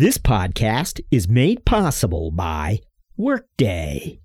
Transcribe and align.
This 0.00 0.16
podcast 0.16 1.02
is 1.10 1.28
made 1.28 1.66
possible 1.66 2.30
by 2.30 2.80
Workday 3.18 4.20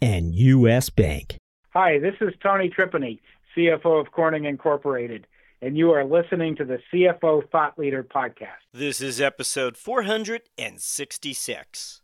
and 0.00 0.32
U.S. 0.32 0.88
Bank. 0.88 1.36
Hi, 1.70 1.98
this 1.98 2.14
is 2.20 2.32
Tony 2.40 2.68
Tripoli, 2.68 3.20
CFO 3.56 4.00
of 4.00 4.12
Corning 4.12 4.44
Incorporated, 4.44 5.26
and 5.60 5.76
you 5.76 5.90
are 5.90 6.04
listening 6.04 6.54
to 6.54 6.64
the 6.64 6.78
CFO 6.94 7.50
Thought 7.50 7.76
Leader 7.76 8.04
podcast. 8.04 8.62
This 8.72 9.00
is 9.00 9.20
episode 9.20 9.76
466. 9.76 12.02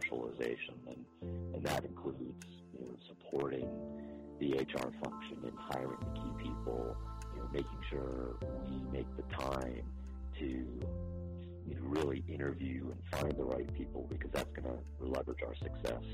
Commercialization, 0.00 0.74
and, 0.86 1.54
and 1.54 1.64
that 1.64 1.84
includes 1.84 2.44
you 2.72 2.80
know, 2.80 2.96
supporting 3.08 3.68
the 4.40 4.52
HR 4.52 4.92
function 5.02 5.38
and 5.44 5.52
hiring 5.58 5.98
the 6.00 6.20
key 6.20 6.48
people, 6.50 6.96
you 7.34 7.40
know, 7.40 7.48
making 7.52 7.78
sure 7.90 8.36
we 8.68 8.98
make 8.98 9.06
the 9.16 9.22
time 9.34 9.82
to 10.38 10.44
you 10.44 11.74
know, 11.74 11.80
really 11.82 12.22
interview 12.28 12.90
and 12.90 13.20
find 13.20 13.36
the 13.36 13.44
right 13.44 13.72
people 13.74 14.06
because 14.10 14.30
that's 14.32 14.50
going 14.52 14.68
to 14.68 15.06
leverage 15.06 15.40
our 15.42 15.54
success. 15.56 16.04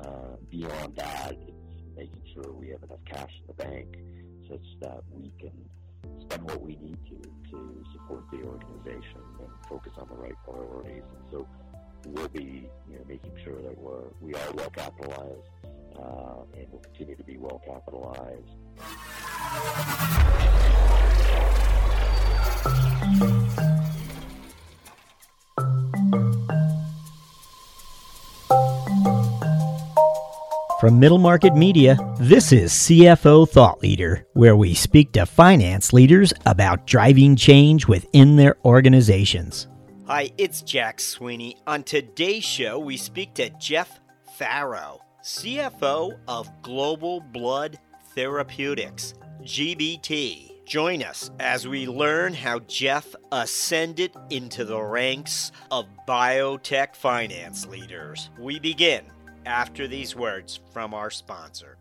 Uh, 0.00 0.36
beyond 0.50 0.94
that, 0.96 1.32
it's 1.32 1.96
making 1.96 2.22
sure 2.32 2.52
we 2.52 2.68
have 2.68 2.82
enough 2.84 3.00
cash 3.04 3.30
in 3.40 3.46
the 3.48 3.64
bank 3.64 3.86
such 4.48 4.64
that 4.80 5.02
we 5.12 5.32
can 5.38 5.52
spend 6.20 6.42
what 6.44 6.62
we 6.62 6.76
need 6.76 6.98
to 7.06 7.20
to 7.50 7.84
support 7.92 8.22
the 8.30 8.38
organization 8.42 9.20
and 9.40 9.48
focus 9.68 9.92
on 9.98 10.06
the 10.08 10.14
right 10.14 10.34
priorities. 10.44 11.02
And 11.02 11.24
so 11.30 11.46
we'll 12.06 12.28
be 12.28 12.68
you 12.88 12.98
know, 12.98 13.04
making 13.06 13.32
sure 13.42 13.60
that 13.62 13.76
we're 13.78 14.08
we 14.20 14.34
are 14.34 14.52
well 14.54 14.70
capitalized 14.70 15.48
uh, 15.98 16.42
and 16.56 16.70
will 16.72 16.80
continue 16.80 17.16
to 17.16 17.24
be 17.24 17.36
well 17.36 17.60
capitalized. 17.66 18.48
From 30.80 31.00
Middle 31.00 31.18
Market 31.18 31.56
Media, 31.56 31.98
this 32.20 32.52
is 32.52 32.70
CFO 32.72 33.48
Thought 33.48 33.82
Leader, 33.82 34.24
where 34.34 34.54
we 34.54 34.74
speak 34.74 35.10
to 35.12 35.26
finance 35.26 35.92
leaders 35.92 36.32
about 36.46 36.86
driving 36.86 37.34
change 37.34 37.88
within 37.88 38.36
their 38.36 38.56
organizations. 38.64 39.66
Hi, 40.08 40.30
it's 40.38 40.62
Jack 40.62 41.00
Sweeney. 41.00 41.58
On 41.66 41.82
today's 41.82 42.42
show, 42.42 42.78
we 42.78 42.96
speak 42.96 43.34
to 43.34 43.50
Jeff 43.58 44.00
Farrow, 44.38 45.02
CFO 45.22 46.18
of 46.26 46.48
Global 46.62 47.20
Blood 47.20 47.78
Therapeutics, 48.14 49.12
GBT. 49.42 50.64
Join 50.64 51.02
us 51.02 51.30
as 51.40 51.68
we 51.68 51.86
learn 51.86 52.32
how 52.32 52.60
Jeff 52.60 53.14
ascended 53.32 54.12
into 54.30 54.64
the 54.64 54.80
ranks 54.80 55.52
of 55.70 55.84
biotech 56.08 56.96
finance 56.96 57.66
leaders. 57.66 58.30
We 58.38 58.58
begin 58.58 59.04
after 59.44 59.86
these 59.86 60.16
words 60.16 60.58
from 60.72 60.94
our 60.94 61.10
sponsor. 61.10 61.76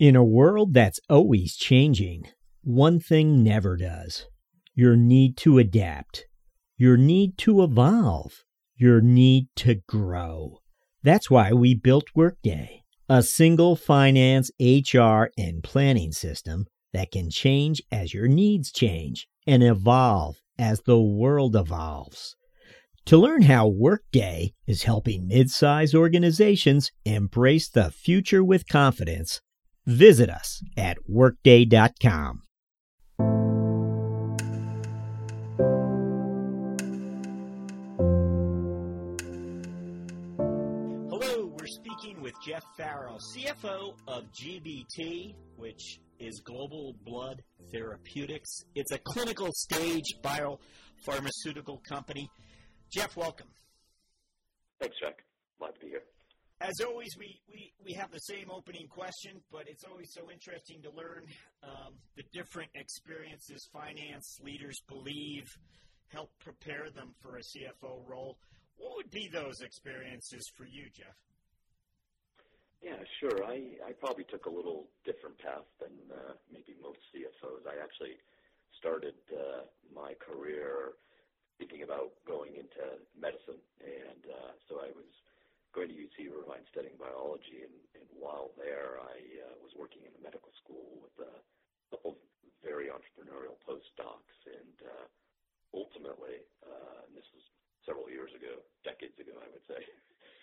In 0.00 0.16
a 0.16 0.24
world 0.24 0.72
that's 0.72 0.98
always 1.10 1.54
changing, 1.54 2.24
one 2.62 3.00
thing 3.00 3.42
never 3.42 3.76
does 3.76 4.24
your 4.74 4.96
need 4.96 5.36
to 5.36 5.58
adapt, 5.58 6.24
your 6.78 6.96
need 6.96 7.36
to 7.36 7.62
evolve, 7.62 8.42
your 8.74 9.02
need 9.02 9.48
to 9.56 9.74
grow. 9.86 10.60
That's 11.02 11.30
why 11.30 11.52
we 11.52 11.74
built 11.74 12.06
Workday, 12.14 12.80
a 13.10 13.22
single 13.22 13.76
finance, 13.76 14.50
HR, 14.58 15.28
and 15.36 15.62
planning 15.62 16.12
system 16.12 16.64
that 16.94 17.12
can 17.12 17.28
change 17.28 17.82
as 17.92 18.14
your 18.14 18.26
needs 18.26 18.72
change 18.72 19.28
and 19.46 19.62
evolve 19.62 20.40
as 20.58 20.80
the 20.80 20.98
world 20.98 21.54
evolves. 21.54 22.36
To 23.04 23.18
learn 23.18 23.42
how 23.42 23.68
Workday 23.68 24.54
is 24.66 24.84
helping 24.84 25.28
mid-sized 25.28 25.94
organizations 25.94 26.90
embrace 27.04 27.68
the 27.68 27.90
future 27.90 28.42
with 28.42 28.66
confidence, 28.66 29.42
visit 29.86 30.30
us 30.30 30.62
at 30.76 30.98
workday.com. 31.08 32.42
Hello, 41.10 41.52
we're 41.58 41.66
speaking 41.66 42.22
with 42.22 42.34
Jeff 42.46 42.62
Farrow, 42.76 43.18
CFO 43.34 43.94
of 44.08 44.24
GBT, 44.32 45.34
which 45.56 46.00
is 46.18 46.40
Global 46.44 46.94
Blood 47.04 47.42
Therapeutics. 47.72 48.64
It's 48.74 48.92
a 48.92 48.98
clinical 48.98 49.48
stage 49.52 50.14
biopharmaceutical 50.22 51.82
company. 51.88 52.28
Jeff, 52.92 53.16
welcome. 53.16 53.48
Thanks, 54.80 54.96
Jack. 55.00 55.24
Glad 55.58 55.74
to 55.74 55.80
be 55.80 55.88
here. 55.88 56.02
As 56.60 56.80
always, 56.82 57.16
we, 57.16 57.40
we, 57.50 57.72
we 57.82 57.92
have 57.94 58.10
the 58.10 58.20
same 58.20 58.50
opening 58.50 58.86
question, 58.86 59.40
but 59.50 59.64
it's 59.66 59.84
always 59.84 60.12
so 60.12 60.30
interesting 60.30 60.82
to 60.82 60.90
learn 60.90 61.24
um, 61.64 61.94
the 62.16 62.22
different 62.34 62.68
experiences 62.74 63.66
finance 63.72 64.38
leaders 64.44 64.82
believe 64.86 65.48
help 66.08 66.30
prepare 66.38 66.90
them 66.94 67.14
for 67.22 67.38
a 67.38 67.40
CFO 67.40 68.06
role. 68.06 68.36
What 68.76 68.96
would 68.96 69.10
be 69.10 69.28
those 69.32 69.62
experiences 69.62 70.52
for 70.54 70.64
you, 70.64 70.84
Jeff? 70.92 71.16
Yeah, 72.82 73.00
sure. 73.20 73.44
I, 73.44 73.80
I 73.88 73.92
probably 73.98 74.24
took 74.24 74.44
a 74.44 74.50
little 74.50 74.88
different 75.04 75.38
path 75.38 75.64
than 75.80 75.92
uh, 76.12 76.32
maybe 76.52 76.76
most 76.82 77.00
CFOs. 77.08 77.64
I 77.64 77.82
actually 77.82 78.20
started 78.78 79.14
uh, 79.32 79.64
my 79.94 80.12
career 80.20 80.92
thinking 81.58 81.82
about 81.84 82.12
going 82.26 82.56
into 82.56 83.00
medicine, 83.16 83.60
and 83.80 84.22
uh, 84.28 84.52
so 84.68 84.80
I 84.80 84.88
was 84.96 85.08
going 85.70 85.88
to 85.90 85.96
UC 85.96 86.30
Irvine 86.30 86.66
studying 86.70 86.98
biology, 86.98 87.62
and, 87.62 87.76
and 87.94 88.06
while 88.18 88.50
there, 88.58 88.98
I 88.98 89.16
uh, 89.46 89.56
was 89.62 89.70
working 89.78 90.02
in 90.02 90.12
the 90.14 90.22
medical 90.22 90.50
school 90.58 90.98
with 90.98 91.14
a 91.22 91.34
couple 91.94 92.14
of 92.14 92.18
very 92.60 92.90
entrepreneurial 92.92 93.56
postdocs, 93.62 94.38
and 94.46 94.76
uh, 94.82 95.06
ultimately, 95.72 96.42
uh, 96.66 97.06
and 97.06 97.12
this 97.14 97.26
was 97.32 97.44
several 97.86 98.10
years 98.10 98.30
ago, 98.34 98.60
decades 98.84 99.16
ago, 99.16 99.34
I 99.38 99.48
would 99.50 99.66
say. 99.66 99.82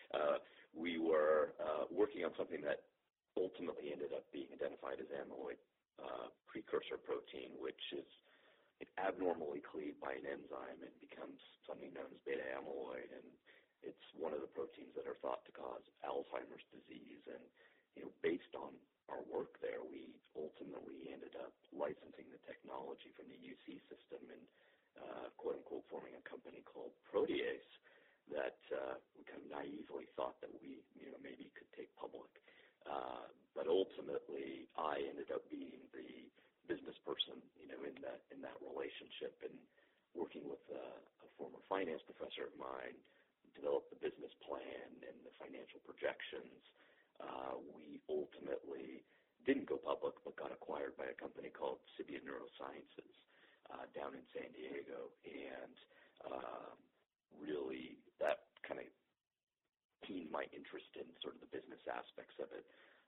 Uh, 0.08 0.40
we 0.72 0.96
were 0.96 1.52
uh, 1.59 1.84
working 1.92 2.24
on 2.24 2.32
something 2.40 2.64
that 2.64 2.88
ultimately 3.36 3.92
ended 3.92 4.16
up 4.16 4.24
being 4.32 4.48
identified 4.56 5.04
as 5.04 5.12
amyloid 5.12 5.59
uh, 6.00 6.32
precursor 6.48 6.96
protein, 6.96 7.52
which 7.59 7.84
is 7.92 8.08
abnormally 8.96 9.59
cleaved 9.59 10.00
by 10.00 10.16
an 10.16 10.24
enzyme 10.24 10.80
and 10.80 10.94
becomes 11.04 11.44
something 11.68 11.92
known 11.92 12.08
as 12.08 12.24
beta 12.24 12.46
amyloid, 12.56 13.12
and 13.12 13.28
it's 13.86 14.06
one 14.18 14.34
of 14.34 14.42
the 14.42 14.52
proteins 14.52 14.94
that 14.98 15.06
are 15.10 15.20
thought 15.22 15.46
to 15.46 15.54
cause 15.54 15.84
Alzheimer's 16.06 16.66
disease. 16.74 17.24
And 17.30 17.44
you 17.98 18.02
know, 18.08 18.12
based 18.22 18.54
on 18.58 18.74
our 19.10 19.24
work 19.32 19.58
there, 19.64 19.82
we 19.86 20.14
ultimately 20.36 21.10
ended 21.10 21.34
up 21.40 21.54
licensing 21.72 22.28
the 22.30 22.42
technology 22.44 23.14
from 23.16 23.30
the 23.32 23.40
UC 23.40 23.80
system 23.88 24.22
and 24.28 24.44
uh, 24.98 25.28
quote 25.38 25.62
unquote 25.62 25.86
forming 25.88 26.14
a 26.18 26.24
company 26.26 26.62
called 26.66 26.94
Protease 27.10 27.72
that 28.34 28.60
uh, 28.76 29.00
we 29.16 29.24
kind 29.24 29.40
of 29.40 29.48
naively 29.48 30.09
thought 30.20 30.36
that 30.44 30.52
we, 30.59 30.84
you 31.00 31.08
know, 31.08 31.20
maybe 31.24 31.48
could 31.56 31.70
take 31.78 31.88
public. 31.96 32.28
Uh, 32.84 33.28
but 33.56 33.68
ultimately, 33.72 34.68
I 34.76 35.00
ended 35.08 35.32
up 35.32 35.48
being 35.48 35.80
the 35.96 36.28
business 36.68 36.96
person, 37.08 37.40
you 37.56 37.68
know, 37.72 37.80
in 37.88 37.96
that 38.03 38.20
in 38.35 38.44
that 38.44 38.56
relationship 38.59 39.35
and 39.44 39.56
working 40.16 40.44
with 40.47 40.62
uh, 40.72 41.00
a 41.23 41.28
former 41.40 41.59
finance 41.72 42.03
professor 42.03 42.47
of 42.47 42.56
mine, 42.59 42.96
developed 43.58 43.90
the 43.90 43.98
business 43.98 44.32
plan 44.46 44.88
and 45.02 45.18
the 45.26 45.34
financial 45.42 45.82
projections. 45.82 46.62
Uh, 47.18 47.58
we 47.74 47.98
ultimately 48.06 49.02
didn't 49.42 49.66
go 49.66 49.82
public, 49.82 50.14
but 50.22 50.38
got 50.38 50.54
acquired 50.54 50.94
by 50.94 51.09
a 51.09 51.18
company 51.18 51.50
called 51.50 51.82
SIBIA 51.98 52.22
Neurosciences 52.22 53.16
uh, 53.74 53.90
down 53.98 54.14
in 54.14 54.22
San 54.32 54.54
Diego, 54.54 55.09
and 55.26 55.76
um, 56.30 56.78
really 57.42 57.98
that 58.22 58.46
kind 58.62 58.80
of 58.80 58.88
keened 60.06 60.30
my 60.30 60.46
interest 60.54 60.88
in 60.96 61.08
sort 61.20 61.34
of 61.36 61.42
the 61.42 61.52
business 61.52 61.82
aspects 61.90 62.38
of 62.38 62.54
it. 62.54 62.66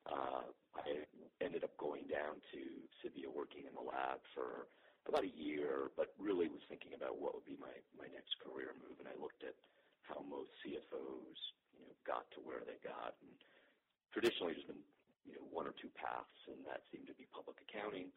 Uh, 0.07 0.47
I 0.79 1.05
ended 1.43 1.61
up 1.63 1.75
going 1.77 2.07
down 2.09 2.39
to 2.55 2.61
Civia, 3.03 3.29
working 3.29 3.67
in 3.67 3.75
the 3.75 3.83
lab 3.83 4.23
for 4.33 4.71
about 5.05 5.27
a 5.27 5.33
year, 5.35 5.91
but 5.99 6.15
really 6.17 6.47
was 6.47 6.63
thinking 6.71 6.95
about 6.95 7.19
what 7.19 7.35
would 7.35 7.45
be 7.45 7.59
my 7.59 7.71
my 7.99 8.07
next 8.09 8.39
career 8.39 8.73
move. 8.79 8.97
And 8.99 9.07
I 9.11 9.15
looked 9.19 9.43
at 9.43 9.55
how 10.09 10.25
most 10.25 10.49
CFOs, 10.65 11.39
you 11.77 11.85
know, 11.85 11.93
got 12.03 12.25
to 12.33 12.41
where 12.41 12.65
they 12.65 12.81
got, 12.81 13.13
and 13.21 13.37
traditionally 14.09 14.57
there's 14.57 14.65
been 14.65 14.85
you 15.29 15.37
know 15.37 15.45
one 15.53 15.69
or 15.69 15.77
two 15.77 15.93
paths, 15.93 16.33
and 16.49 16.57
that 16.65 16.81
seemed 16.89 17.05
to 17.05 17.15
be 17.15 17.29
public 17.29 17.61
accounting. 17.69 18.09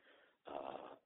Uh, 0.48 0.96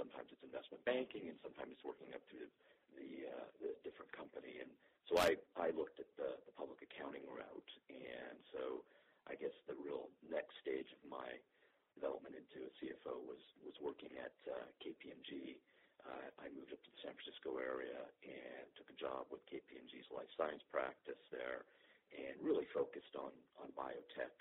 sometimes 0.00 0.32
it's 0.32 0.40
investment 0.40 0.80
banking, 0.88 1.28
and 1.28 1.36
sometimes 1.44 1.76
it's 1.76 1.84
working 1.84 2.08
up 2.16 2.24
through 2.32 2.48
the, 2.96 3.28
uh, 3.28 3.46
the 3.60 3.70
different 3.84 4.08
company. 4.16 4.64
And 4.64 4.72
so 5.04 5.20
I 5.20 5.36
I 5.60 5.76
looked 5.76 6.00
at 6.00 6.08
the, 6.16 6.40
the 6.48 6.54
public 6.56 6.80
accounting 6.80 7.28
route, 7.28 7.72
and 7.92 8.40
so 8.56 8.80
I 9.28 9.36
guess 9.36 9.52
the 9.68 9.76
real 9.76 10.08
next 10.26 10.56
stage 10.64 10.88
of 10.90 11.00
my 11.04 11.28
development 11.92 12.38
into 12.38 12.64
a 12.64 12.70
CFO 12.80 13.20
was 13.28 13.42
was 13.60 13.76
working 13.84 14.16
at 14.16 14.34
uh, 14.48 14.64
KPMG. 14.80 15.60
Uh, 16.06 16.28
I 16.40 16.48
moved 16.56 16.72
up 16.72 16.80
to 16.80 16.90
the 16.90 17.00
San 17.04 17.12
Francisco 17.16 17.60
area 17.60 18.00
and 18.24 18.64
took 18.76 18.88
a 18.88 18.96
job 18.96 19.28
with 19.28 19.44
KPMG's 19.48 20.08
life 20.12 20.30
science 20.36 20.64
practice 20.72 21.20
there, 21.28 21.68
and 22.12 22.34
really 22.40 22.66
focused 22.72 23.12
on 23.16 23.32
on 23.60 23.68
biotech. 23.76 24.36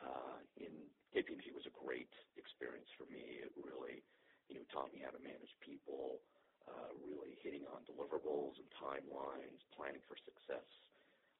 Uh, 0.00 0.40
in 0.56 0.72
KPMG 1.12 1.52
was 1.52 1.68
a 1.68 1.74
great 1.76 2.12
experience 2.40 2.88
for 2.96 3.04
me. 3.12 3.42
It 3.44 3.52
really, 3.60 4.00
you 4.48 4.56
know, 4.56 4.64
taught 4.72 4.92
me 4.96 5.04
how 5.04 5.12
to 5.12 5.20
manage 5.20 5.52
people, 5.60 6.24
uh, 6.64 6.92
really 7.04 7.36
hitting 7.44 7.68
on 7.68 7.84
deliverables 7.84 8.56
and 8.56 8.68
timelines, 8.80 9.60
planning 9.76 10.00
for 10.08 10.16
success, 10.24 10.68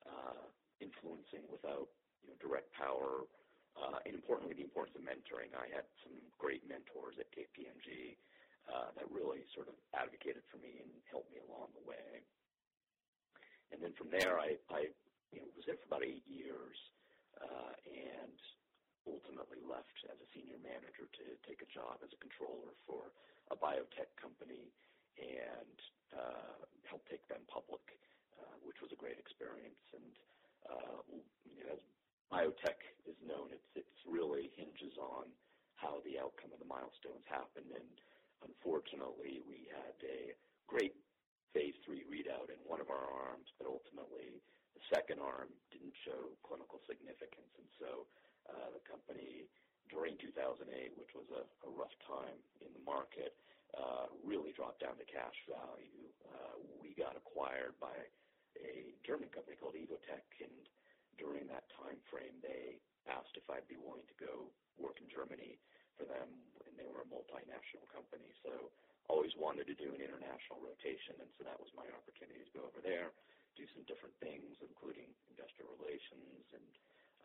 uh, 0.04 0.44
influencing 0.80 1.44
without 1.48 1.88
you 2.24 2.32
know 2.32 2.36
direct 2.40 2.72
power, 2.76 3.24
uh, 3.76 3.98
and 4.04 4.12
importantly, 4.16 4.52
the 4.56 4.64
importance 4.66 4.96
of 4.96 5.04
mentoring. 5.04 5.52
I 5.56 5.68
had 5.72 5.86
some 6.04 6.16
great 6.36 6.64
mentors 6.68 7.16
at 7.20 7.28
KPMG 7.32 8.16
that 8.70 9.06
really 9.10 9.42
sort 9.54 9.66
of 9.66 9.76
advocated 9.92 10.42
for 10.50 10.58
me 10.62 10.78
and 10.78 10.90
helped 11.10 11.30
me 11.34 11.42
along 11.50 11.70
the 11.74 11.84
way. 11.84 12.22
And 13.70 13.78
then 13.82 13.94
from 13.94 14.10
there, 14.10 14.38
I, 14.38 14.58
I 14.70 14.90
you 15.30 15.42
know, 15.42 15.48
was 15.54 15.66
there 15.66 15.78
for 15.78 15.88
about 15.90 16.06
eight 16.06 16.26
years 16.26 16.78
uh, 17.38 17.74
and 17.86 18.38
ultimately 19.06 19.62
left 19.64 19.94
as 20.06 20.18
a 20.18 20.28
senior 20.34 20.58
manager 20.60 21.06
to 21.08 21.24
take 21.46 21.62
a 21.62 21.70
job 21.70 22.02
as 22.04 22.12
a 22.12 22.20
controller 22.20 22.74
for 22.84 23.10
a 23.50 23.56
biotech 23.56 24.10
company 24.18 24.70
and 25.18 25.76
uh, 26.14 26.58
help 26.86 27.02
take 27.06 27.22
them 27.26 27.42
public, 27.50 27.82
uh, 28.38 28.56
which 28.62 28.78
was 28.82 28.90
a 28.94 28.98
great 28.98 29.18
experience. 29.18 29.82
And 29.94 30.10
uh, 30.66 30.98
you 31.46 31.64
know, 31.66 31.74
as 31.74 31.82
biotech 32.30 32.78
is 33.06 33.18
known, 33.26 33.50
it's 33.50 33.70
it's 33.74 34.00
really 34.06 34.50
hinges 34.54 34.94
on 34.98 35.26
how 35.80 36.04
the 36.04 36.20
outcome 36.20 36.52
of 36.52 36.60
the 36.60 36.68
milestones 36.68 37.24
happen. 37.26 37.64
And 37.72 37.90
unfortunately, 38.44 39.42
we 39.44 39.68
had 39.70 39.96
a 40.04 40.34
great 40.66 40.94
phase 41.52 41.74
three 41.82 42.06
readout 42.06 42.50
in 42.50 42.58
one 42.66 42.78
of 42.78 42.90
our 42.90 43.06
arms, 43.10 43.50
but 43.58 43.66
ultimately 43.66 44.38
the 44.78 44.84
second 44.88 45.18
arm 45.18 45.50
didn't 45.74 45.94
show 46.06 46.30
clinical 46.46 46.78
significance, 46.86 47.50
and 47.58 47.68
so 47.76 48.06
uh, 48.48 48.70
the 48.70 48.82
company 48.86 49.50
during 49.90 50.14
2008, 50.22 50.62
which 50.94 51.10
was 51.18 51.26
a, 51.34 51.42
rough 51.70 51.94
time 52.04 52.36
in 52.60 52.70
the 52.76 52.84
market, 52.84 53.34
uh, 53.72 54.06
really 54.22 54.52
dropped 54.52 54.82
down 54.82 54.94
to 55.00 55.06
cash 55.08 55.34
value. 55.48 56.04
Uh, 56.28 56.60
we 56.82 56.92
got 56.94 57.16
acquired 57.16 57.72
by 57.80 57.94
a 58.58 58.92
German 59.06 59.30
company 59.32 59.56
called 59.56 59.78
Evotec, 59.78 60.26
and 60.44 60.52
during 61.16 61.48
that 61.48 61.64
time 61.72 61.96
frame, 62.10 62.36
they 62.44 62.76
asked 63.08 63.32
if 63.34 63.46
I'd 63.48 63.66
be 63.70 63.80
willing 63.80 64.04
to 64.06 64.16
go 64.20 64.50
work 64.76 65.00
in 65.00 65.08
Germany 65.08 65.56
for 66.00 66.08
them, 66.08 66.28
and 66.64 66.72
they 66.80 66.88
were 66.88 67.04
a 67.04 67.10
multinational 67.12 67.84
company. 67.92 68.32
So 68.40 68.72
always 69.12 69.36
wanted 69.36 69.68
to 69.68 69.76
do 69.76 69.92
an 69.92 70.00
international 70.00 70.64
rotation, 70.64 71.20
and 71.20 71.28
so 71.36 71.44
that 71.44 71.60
was 71.60 71.68
my 71.76 71.84
opportunity 71.92 72.40
to 72.40 72.52
go 72.56 72.64
over 72.64 72.80
there 72.80 73.12
do 73.60 73.68
some 73.76 73.84
different 73.84 74.16
things, 74.24 74.56
including 74.64 75.04
investor 75.28 75.68
relations 75.68 76.44
and 76.56 76.68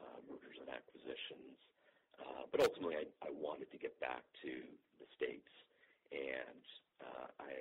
uh, 0.04 0.20
mergers 0.28 0.60
and 0.60 0.68
acquisitions. 0.68 1.56
Uh, 2.20 2.44
but 2.52 2.60
ultimately, 2.60 3.00
I, 3.00 3.06
I 3.24 3.32
wanted 3.32 3.72
to 3.72 3.80
get 3.80 3.96
back 4.04 4.20
to 4.44 4.54
the 5.00 5.08
States, 5.16 5.52
and 6.12 6.64
uh, 7.00 7.28
I 7.40 7.56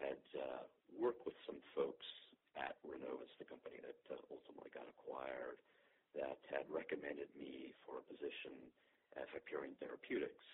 had 0.00 0.20
uh, 0.32 0.64
worked 0.96 1.28
with 1.28 1.36
some 1.44 1.60
folks 1.76 2.08
at 2.56 2.80
Renovis, 2.84 3.28
the 3.36 3.48
company 3.48 3.80
that 3.84 4.00
uh, 4.08 4.16
ultimately 4.32 4.72
got 4.72 4.88
acquired, 4.88 5.60
that 6.16 6.40
had 6.48 6.64
recommended 6.72 7.28
me 7.36 7.76
for 7.84 8.00
a 8.00 8.04
position 8.08 8.56
at 9.18 9.26
Hyperion 9.30 9.74
Therapeutics. 9.82 10.46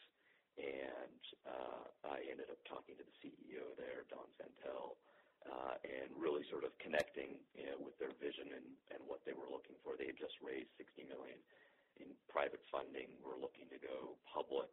And 0.56 1.22
uh, 1.44 1.84
I 2.08 2.24
ended 2.32 2.48
up 2.48 2.60
talking 2.64 2.96
to 2.96 3.04
the 3.04 3.16
CEO 3.20 3.76
there, 3.76 4.08
Don 4.08 4.24
Santel, 4.40 4.96
uh, 5.44 5.76
and 5.84 6.08
really 6.16 6.42
sort 6.48 6.64
of 6.64 6.72
connecting 6.80 7.36
with 7.76 7.92
their 8.00 8.12
vision 8.18 8.50
and, 8.56 8.64
what 9.06 9.22
they 9.22 9.36
were 9.38 9.46
looking 9.46 9.78
for. 9.86 9.94
They 9.94 10.10
had 10.10 10.18
just 10.18 10.34
raised 10.42 10.66
60 10.82 11.06
million 11.06 11.38
in 12.02 12.10
private 12.26 12.58
funding. 12.74 13.06
We're 13.22 13.38
looking 13.38 13.70
to 13.70 13.78
go 13.78 14.18
public 14.26 14.66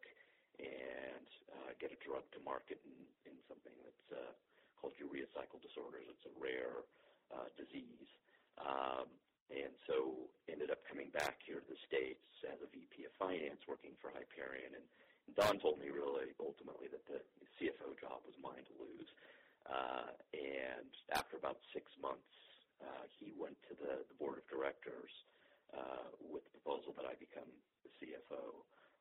and 0.57 1.27
uh, 1.53 1.77
get 1.77 1.93
a 1.93 1.99
drug 2.01 2.25
to 2.33 2.41
market 2.41 2.81
in, 2.81 2.97
in 3.29 3.35
something 3.45 3.77
that's 3.85 4.09
called 4.81 4.97
urea 4.97 5.29
cycle 5.37 5.61
disorders. 5.61 6.09
It's 6.09 6.25
a 6.25 6.33
rare 6.41 6.81
disease. 7.61 8.09
And 9.51 9.73
so 9.87 10.29
ended 10.47 10.71
up 10.71 10.81
coming 10.87 11.11
back 11.11 11.43
here 11.43 11.59
to 11.59 11.67
the 11.67 11.79
States 11.87 12.23
as 12.47 12.59
a 12.63 12.69
VP 12.71 13.07
of 13.07 13.13
finance 13.19 13.63
working 13.67 13.95
for 13.99 14.11
Hyperion. 14.11 14.75
And 14.75 14.85
Don 15.35 15.59
told 15.59 15.79
me 15.79 15.91
really 15.91 16.35
ultimately 16.39 16.91
that 16.91 17.03
the 17.07 17.19
CFO 17.59 17.95
job 17.99 18.23
was 18.27 18.35
mine 18.39 18.63
to 18.67 18.75
lose. 18.79 19.09
Uh, 19.63 20.11
and 20.35 20.91
after 21.15 21.39
about 21.39 21.59
six 21.71 21.87
months, 22.01 22.27
uh, 22.83 23.07
he 23.19 23.31
went 23.39 23.55
to 23.71 23.73
the, 23.79 24.03
the 24.03 24.17
board 24.19 24.43
of 24.43 24.45
directors 24.51 25.11
uh, 25.71 26.11
with 26.19 26.43
the 26.43 26.53
proposal 26.59 26.91
that 26.99 27.07
I 27.07 27.15
become 27.15 27.47
the 27.87 27.91
CFO. 27.97 28.43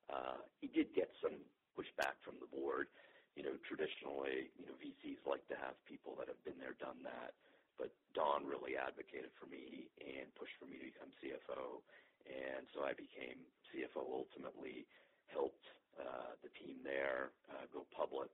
Uh, 0.06 0.38
he 0.62 0.70
did 0.70 0.94
get 0.94 1.10
some 1.18 1.34
pushback 1.74 2.20
from 2.22 2.38
the 2.38 2.46
board. 2.50 2.86
You 3.34 3.48
know, 3.48 3.56
traditionally, 3.64 4.52
you 4.60 4.68
know, 4.68 4.76
VCs 4.76 5.24
like 5.24 5.42
to 5.48 5.56
have 5.56 5.74
people 5.88 6.14
that 6.20 6.28
have 6.28 6.38
been 6.44 6.60
there, 6.60 6.76
done 6.76 7.00
that. 7.02 7.32
But 7.82 7.90
Don 8.14 8.46
really 8.46 8.78
advocated 8.78 9.34
for 9.34 9.50
me 9.50 9.90
and 9.98 10.30
pushed 10.38 10.54
for 10.62 10.70
me 10.70 10.78
to 10.78 10.86
become 10.94 11.10
CFO. 11.18 11.82
And 12.30 12.62
so 12.70 12.86
I 12.86 12.94
became 12.94 13.42
CFO, 13.74 14.06
ultimately 14.06 14.86
helped 15.26 15.66
uh, 15.98 16.38
the 16.46 16.54
team 16.54 16.78
there 16.86 17.34
uh, 17.50 17.66
go 17.74 17.82
public 17.90 18.30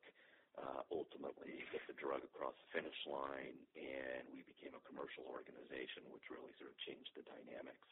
uh, 0.58 0.82
ultimately 0.90 1.62
get 1.70 1.82
the 1.86 1.94
drug 1.94 2.22
across 2.26 2.54
the 2.58 2.68
finish 2.74 2.98
line, 3.06 3.54
and 3.78 4.26
we 4.34 4.42
became 4.42 4.74
a 4.74 4.82
commercial 4.86 5.22
organization, 5.30 6.02
which 6.10 6.26
really 6.30 6.50
sort 6.58 6.70
of 6.74 6.76
changed 6.82 7.14
the 7.14 7.22
dynamics. 7.22 7.88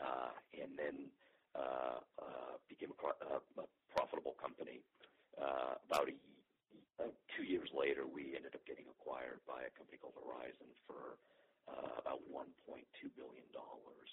Uh, 0.00 0.32
and 0.56 0.72
then 0.78 0.96
uh, 1.58 2.00
uh, 2.22 2.54
became 2.70 2.94
a, 2.94 2.98
uh, 3.20 3.42
a 3.60 3.66
profitable 3.92 4.36
company. 4.38 4.80
Uh, 5.38 5.78
about 5.86 6.10
a, 6.10 6.14
uh, 6.14 6.37
two 7.36 7.46
years 7.46 7.70
later, 7.70 8.06
we 8.06 8.34
ended 8.34 8.54
up 8.54 8.64
getting 8.66 8.86
acquired 8.90 9.38
by 9.46 9.62
a 9.62 9.72
company 9.78 9.98
called 10.02 10.18
Horizon 10.18 10.70
for 10.86 11.18
uh, 11.70 11.94
about 12.02 12.22
1.2 12.26 12.50
billion 13.14 13.48
dollars. 13.54 14.10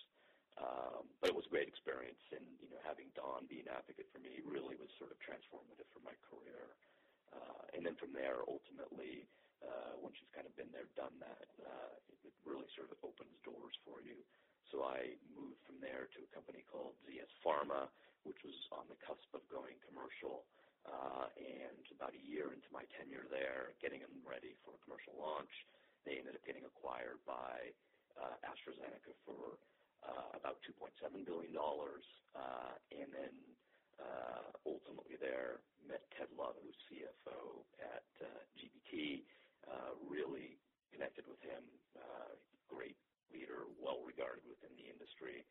Um, 0.55 1.03
but 1.19 1.27
it 1.29 1.35
was 1.35 1.43
a 1.47 1.51
great 1.51 1.67
experience, 1.67 2.21
and 2.31 2.45
you 2.63 2.71
know, 2.71 2.79
having 2.87 3.11
Don 3.11 3.43
be 3.51 3.59
an 3.59 3.67
advocate 3.67 4.07
for 4.13 4.23
me 4.23 4.39
really 4.47 4.79
was 4.79 4.87
sort 4.95 5.11
of 5.11 5.19
transformative 5.19 5.87
for 5.91 5.99
my 6.05 6.15
career. 6.31 6.71
Uh, 7.35 7.75
and 7.75 7.83
then 7.83 7.99
from 7.99 8.15
there, 8.15 8.39
ultimately, 8.47 9.27
uh, 9.59 9.99
once 9.99 10.15
you've 10.21 10.31
kind 10.31 10.47
of 10.47 10.55
been 10.55 10.71
there, 10.71 10.87
done 10.95 11.11
that, 11.19 11.43
it 12.23 12.33
really 12.47 12.69
sort 12.77 12.93
of 12.93 12.97
opens 13.03 13.35
doors 13.43 13.75
for 13.83 13.99
you. 14.05 14.15
So 14.71 14.85
I 14.85 15.17
moved 15.33 15.59
from 15.65 15.81
there 15.81 16.07
to 16.07 16.19
a 16.23 16.29
company 16.33 16.63
called 16.69 16.95
ZS 17.05 17.29
Pharma, 17.43 17.89
which 18.23 18.39
was 18.45 18.55
on 18.73 18.85
the 18.89 18.97
cusp 19.05 19.27
of 19.33 19.43
going 19.49 19.77
commercial. 19.85 20.45
And 21.35 21.81
about 21.93 22.13
a 22.13 22.21
year 22.21 22.53
into 22.53 22.69
my 22.69 22.85
tenure 22.93 23.25
there, 23.33 23.73
getting 23.81 24.05
them 24.05 24.13
ready 24.21 24.53
for 24.61 24.77
commercial 24.85 25.17
launch, 25.17 25.51
they 26.05 26.21
ended 26.21 26.37
up 26.37 26.45
getting 26.45 26.65
acquired 26.65 27.17
by 27.25 27.73
uh, 28.15 28.37
AstraZeneca 28.45 29.11
for 29.25 29.57
uh, 30.05 30.37
about 30.37 30.61
$2.7 30.63 30.93
billion. 31.25 31.53
Uh, 31.57 32.73
and 32.93 33.09
then 33.09 33.33
ultimately 34.65 35.17
there, 35.21 35.61
met 35.85 36.01
Ted 36.17 36.29
Love, 36.33 36.57
who's 36.61 36.77
CFO 36.89 37.61
at 37.81 38.05
GBT, 38.57 39.21
really 40.05 40.57
connected 40.93 41.25
with 41.29 41.41
him, 41.41 41.61
great 42.69 42.97
leader, 43.33 43.65
well 43.81 44.01
regarded 44.05 44.41
within 44.45 44.73
the 44.77 44.89
industry, 44.89 45.45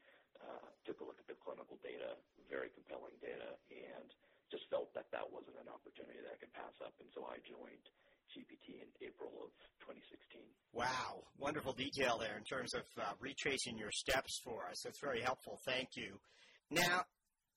took 0.86 0.98
a 1.00 1.06
look 1.06 1.18
at 1.18 1.26
the 1.30 1.38
clinical 1.40 1.78
data, 1.80 2.18
very 2.50 2.68
compelling 2.74 3.14
data, 3.22 3.56
and 3.70 4.08
just 4.54 4.70
felt 4.70 4.94
that 4.94 5.10
that 5.10 5.26
wasn't 5.34 5.58
an 5.58 5.66
opportunity 5.66 6.22
that 6.22 6.30
I 6.30 6.38
could 6.38 6.54
pass 6.54 6.78
up. 6.78 6.94
And 7.02 7.10
so 7.10 7.26
I 7.26 7.42
joined 7.42 7.82
GBT 8.30 8.86
in 8.86 8.88
April 9.02 9.34
of 9.42 9.50
2016. 9.82 10.46
Wow, 10.70 11.26
wonderful 11.38 11.74
detail 11.74 12.18
there 12.22 12.38
in 12.38 12.46
terms 12.46 12.74
of 12.74 12.86
uh, 12.94 13.18
retracing 13.18 13.74
your 13.76 13.90
steps 13.90 14.38
for 14.46 14.70
us. 14.70 14.82
That's 14.86 15.02
very 15.02 15.20
helpful. 15.20 15.58
Thank 15.66 15.98
you. 15.98 16.22
Now, 16.70 17.02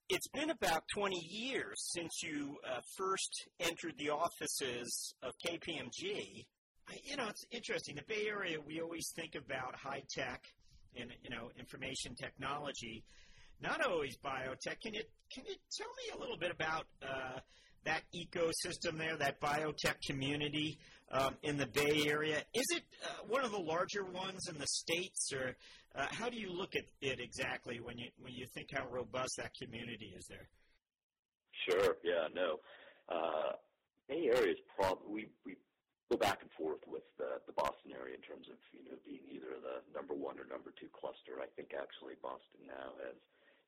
it's 0.10 0.28
been 0.30 0.50
about 0.50 0.84
20 0.94 1.16
years 1.30 1.78
since 1.94 2.24
you 2.24 2.58
uh, 2.66 2.82
first 2.98 3.48
entered 3.60 3.94
the 3.98 4.10
offices 4.10 5.14
of 5.22 5.34
KPMG. 5.46 6.46
You 7.04 7.18
know, 7.18 7.28
it's 7.30 7.46
interesting. 7.52 7.96
The 7.96 8.04
Bay 8.08 8.26
Area, 8.28 8.58
we 8.66 8.82
always 8.82 9.12
think 9.16 9.36
about 9.36 9.76
high 9.76 10.04
tech 10.10 10.42
and 10.96 11.12
you 11.22 11.30
know 11.30 11.52
information 11.60 12.16
technology. 12.16 13.04
Not 13.62 13.86
always 13.86 14.18
biotech. 14.18 14.80
Can 14.82 14.94
you 14.94 15.04
can 15.34 15.46
you 15.46 15.56
tell 15.76 15.88
me 15.88 16.16
a 16.16 16.20
little 16.20 16.38
bit 16.38 16.52
about 16.52 16.86
uh, 17.02 17.40
that 17.86 18.04
ecosystem 18.14 18.98
there, 18.98 19.18
that 19.18 19.40
biotech 19.42 19.96
community 20.08 20.78
um, 21.12 21.36
in 21.44 21.58
the 21.58 21.68
Bay 21.68 22.06
Area? 22.08 22.38
Is 22.54 22.66
it 22.76 22.84
uh, 23.04 23.24
one 23.28 23.44
of 23.44 23.52
the 23.52 23.60
larger 23.60 24.04
ones 24.06 24.48
in 24.50 24.58
the 24.58 24.68
states, 24.68 25.32
or 25.34 25.56
uh, 25.96 26.06
how 26.12 26.30
do 26.30 26.38
you 26.38 26.52
look 26.52 26.76
at 26.76 26.84
it 27.02 27.20
exactly 27.20 27.80
when 27.82 27.98
you 27.98 28.10
when 28.20 28.34
you 28.34 28.46
think 28.54 28.70
how 28.74 28.88
robust 28.90 29.32
that 29.38 29.52
community 29.62 30.14
is 30.18 30.28
there? 30.28 30.48
Sure. 31.70 31.96
Yeah. 32.04 32.28
No. 32.34 32.60
Uh, 33.10 33.54
Bay 34.08 34.30
Area 34.34 34.52
is 34.52 34.60
probably 34.76 35.08
we, 35.12 35.28
we 35.46 35.56
go 36.12 36.18
back 36.18 36.40
and 36.42 36.52
forth 36.56 36.80
with 36.88 37.04
the, 37.20 37.44
the 37.48 37.56
Boston 37.56 37.92
area 37.92 38.16
in 38.16 38.24
terms 38.24 38.48
of 38.48 38.56
you 38.72 38.84
know 38.88 38.96
being 39.04 39.24
either 39.32 39.60
the 39.60 39.84
number 39.92 40.16
one 40.16 40.40
or 40.40 40.48
number 40.48 40.72
two 40.80 40.88
cluster. 40.96 41.44
I 41.44 41.48
think 41.56 41.76
actually 41.76 42.16
Boston 42.24 42.64
now 42.68 42.96
has 43.04 43.16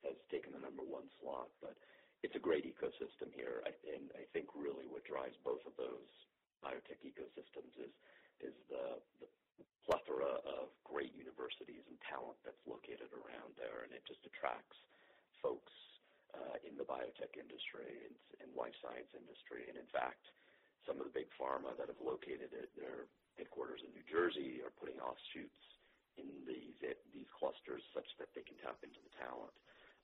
has 0.04 0.16
taken 0.32 0.52
the 0.52 0.62
number 0.62 0.84
one 0.84 1.06
slot, 1.20 1.52
but 1.60 1.76
it's 2.22 2.36
a 2.36 2.42
great 2.42 2.68
ecosystem 2.68 3.32
here. 3.32 3.64
I, 3.64 3.72
and 3.88 4.12
I 4.16 4.24
think 4.32 4.52
really 4.52 4.84
what 4.88 5.04
drives 5.08 5.36
both 5.40 5.64
of 5.64 5.74
those 5.80 6.08
biotech 6.60 7.00
ecosystems 7.04 7.72
is 7.80 7.92
is 8.40 8.56
the, 8.72 8.96
the 9.20 9.28
plethora 9.84 10.40
of 10.48 10.72
great 10.80 11.12
universities 11.12 11.84
and 11.84 11.96
talent 12.08 12.40
that's 12.40 12.60
located 12.64 13.12
around 13.12 13.52
there, 13.60 13.84
and 13.84 13.92
it 13.92 14.00
just 14.08 14.24
attracts 14.24 14.80
folks 15.44 15.72
uh, 16.32 16.56
in 16.64 16.72
the 16.80 16.86
biotech 16.88 17.36
industry 17.36 18.00
and, 18.08 18.16
and 18.40 18.48
life 18.56 18.72
science 18.80 19.12
industry. 19.12 19.68
And 19.68 19.76
in 19.76 19.88
fact, 19.92 20.24
some 20.88 20.96
of 20.96 21.04
the 21.04 21.12
big 21.12 21.28
pharma 21.36 21.76
that 21.76 21.92
have 21.92 22.00
located 22.00 22.48
at 22.56 22.72
their 22.76 23.04
headquarters 23.36 23.84
in 23.84 23.92
New 23.92 24.06
Jersey 24.08 24.64
are 24.64 24.72
putting 24.80 24.96
offshoots 25.00 25.60
in 26.16 26.28
these 26.48 26.76
these 27.12 27.30
clusters 27.36 27.84
such 27.92 28.08
that 28.16 28.32
they 28.32 28.44
can 28.44 28.56
tap 28.60 28.80
into 28.80 29.00
the 29.04 29.12
talent. 29.20 29.52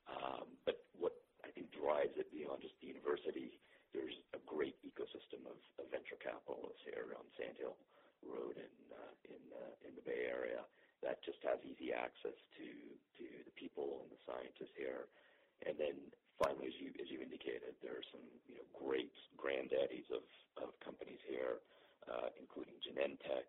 Um, 0.07 0.47
but 0.65 0.79
what 0.99 1.15
I 1.43 1.51
think 1.51 1.71
drives 1.75 2.15
it 2.17 2.31
beyond 2.31 2.63
just 2.63 2.79
the 2.79 2.91
university, 2.91 3.59
there's 3.91 4.17
a 4.35 4.41
great 4.47 4.79
ecosystem 4.87 5.43
of, 5.47 5.59
of 5.79 5.91
venture 5.91 6.19
capitalists 6.23 6.83
here 6.87 7.11
on 7.15 7.27
Sand 7.35 7.59
Hill 7.59 7.75
Road 8.23 8.59
in 8.59 8.75
uh, 8.91 9.15
in 9.29 9.43
uh, 9.53 9.73
in 9.87 9.93
the 9.95 10.05
Bay 10.07 10.27
Area 10.27 10.63
that 11.05 11.23
just 11.23 11.39
have 11.45 11.61
easy 11.63 11.93
access 11.93 12.37
to 12.59 12.69
to 13.21 13.27
the 13.45 13.55
people 13.55 14.03
and 14.05 14.11
the 14.11 14.21
scientists 14.27 14.75
here. 14.77 15.07
And 15.65 15.77
then 15.79 15.97
finally, 16.41 16.69
as 16.69 16.77
you 16.79 16.91
as 17.01 17.09
you 17.11 17.21
indicated, 17.21 17.77
there 17.83 17.97
are 17.97 18.09
some 18.13 18.25
you 18.49 18.57
know 18.61 18.67
great 18.77 19.15
granddaddies 19.37 20.09
of 20.13 20.25
of 20.61 20.73
companies 20.81 21.21
here, 21.29 21.61
uh, 22.09 22.33
including 22.41 22.77
Genentech, 22.81 23.49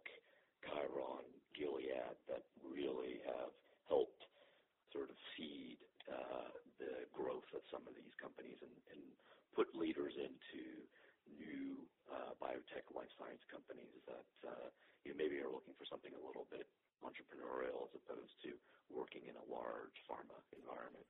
Chiron, 0.65 1.27
Gilead, 1.55 2.15
that 2.27 2.43
really 2.63 3.23
have 3.25 3.53
helped 3.87 4.27
sort 4.91 5.09
of 5.09 5.17
seed 5.35 5.79
the 6.79 7.05
growth 7.11 7.47
of 7.53 7.61
some 7.71 7.83
of 7.87 7.93
these 7.95 8.13
companies 8.21 8.57
and, 8.61 8.71
put 9.57 9.73
leaders 9.73 10.13
into 10.21 10.61
new 11.33 11.81
uh, 12.13 12.29
biotech 12.37 12.85
life 12.93 13.09
science 13.17 13.41
companies 13.49 13.89
that 14.05 14.29
uh, 14.45 14.69
maybe 15.17 15.41
are 15.41 15.49
looking 15.49 15.73
for 15.73 15.85
something 15.89 16.13
a 16.13 16.23
little 16.27 16.45
bit 16.53 16.69
entrepreneurial 17.01 17.89
as 17.89 17.97
opposed 17.97 18.37
to 18.45 18.53
working 18.93 19.21
in 19.25 19.33
a 19.33 19.45
large 19.49 19.97
pharma 20.05 20.37
environment. 20.53 21.05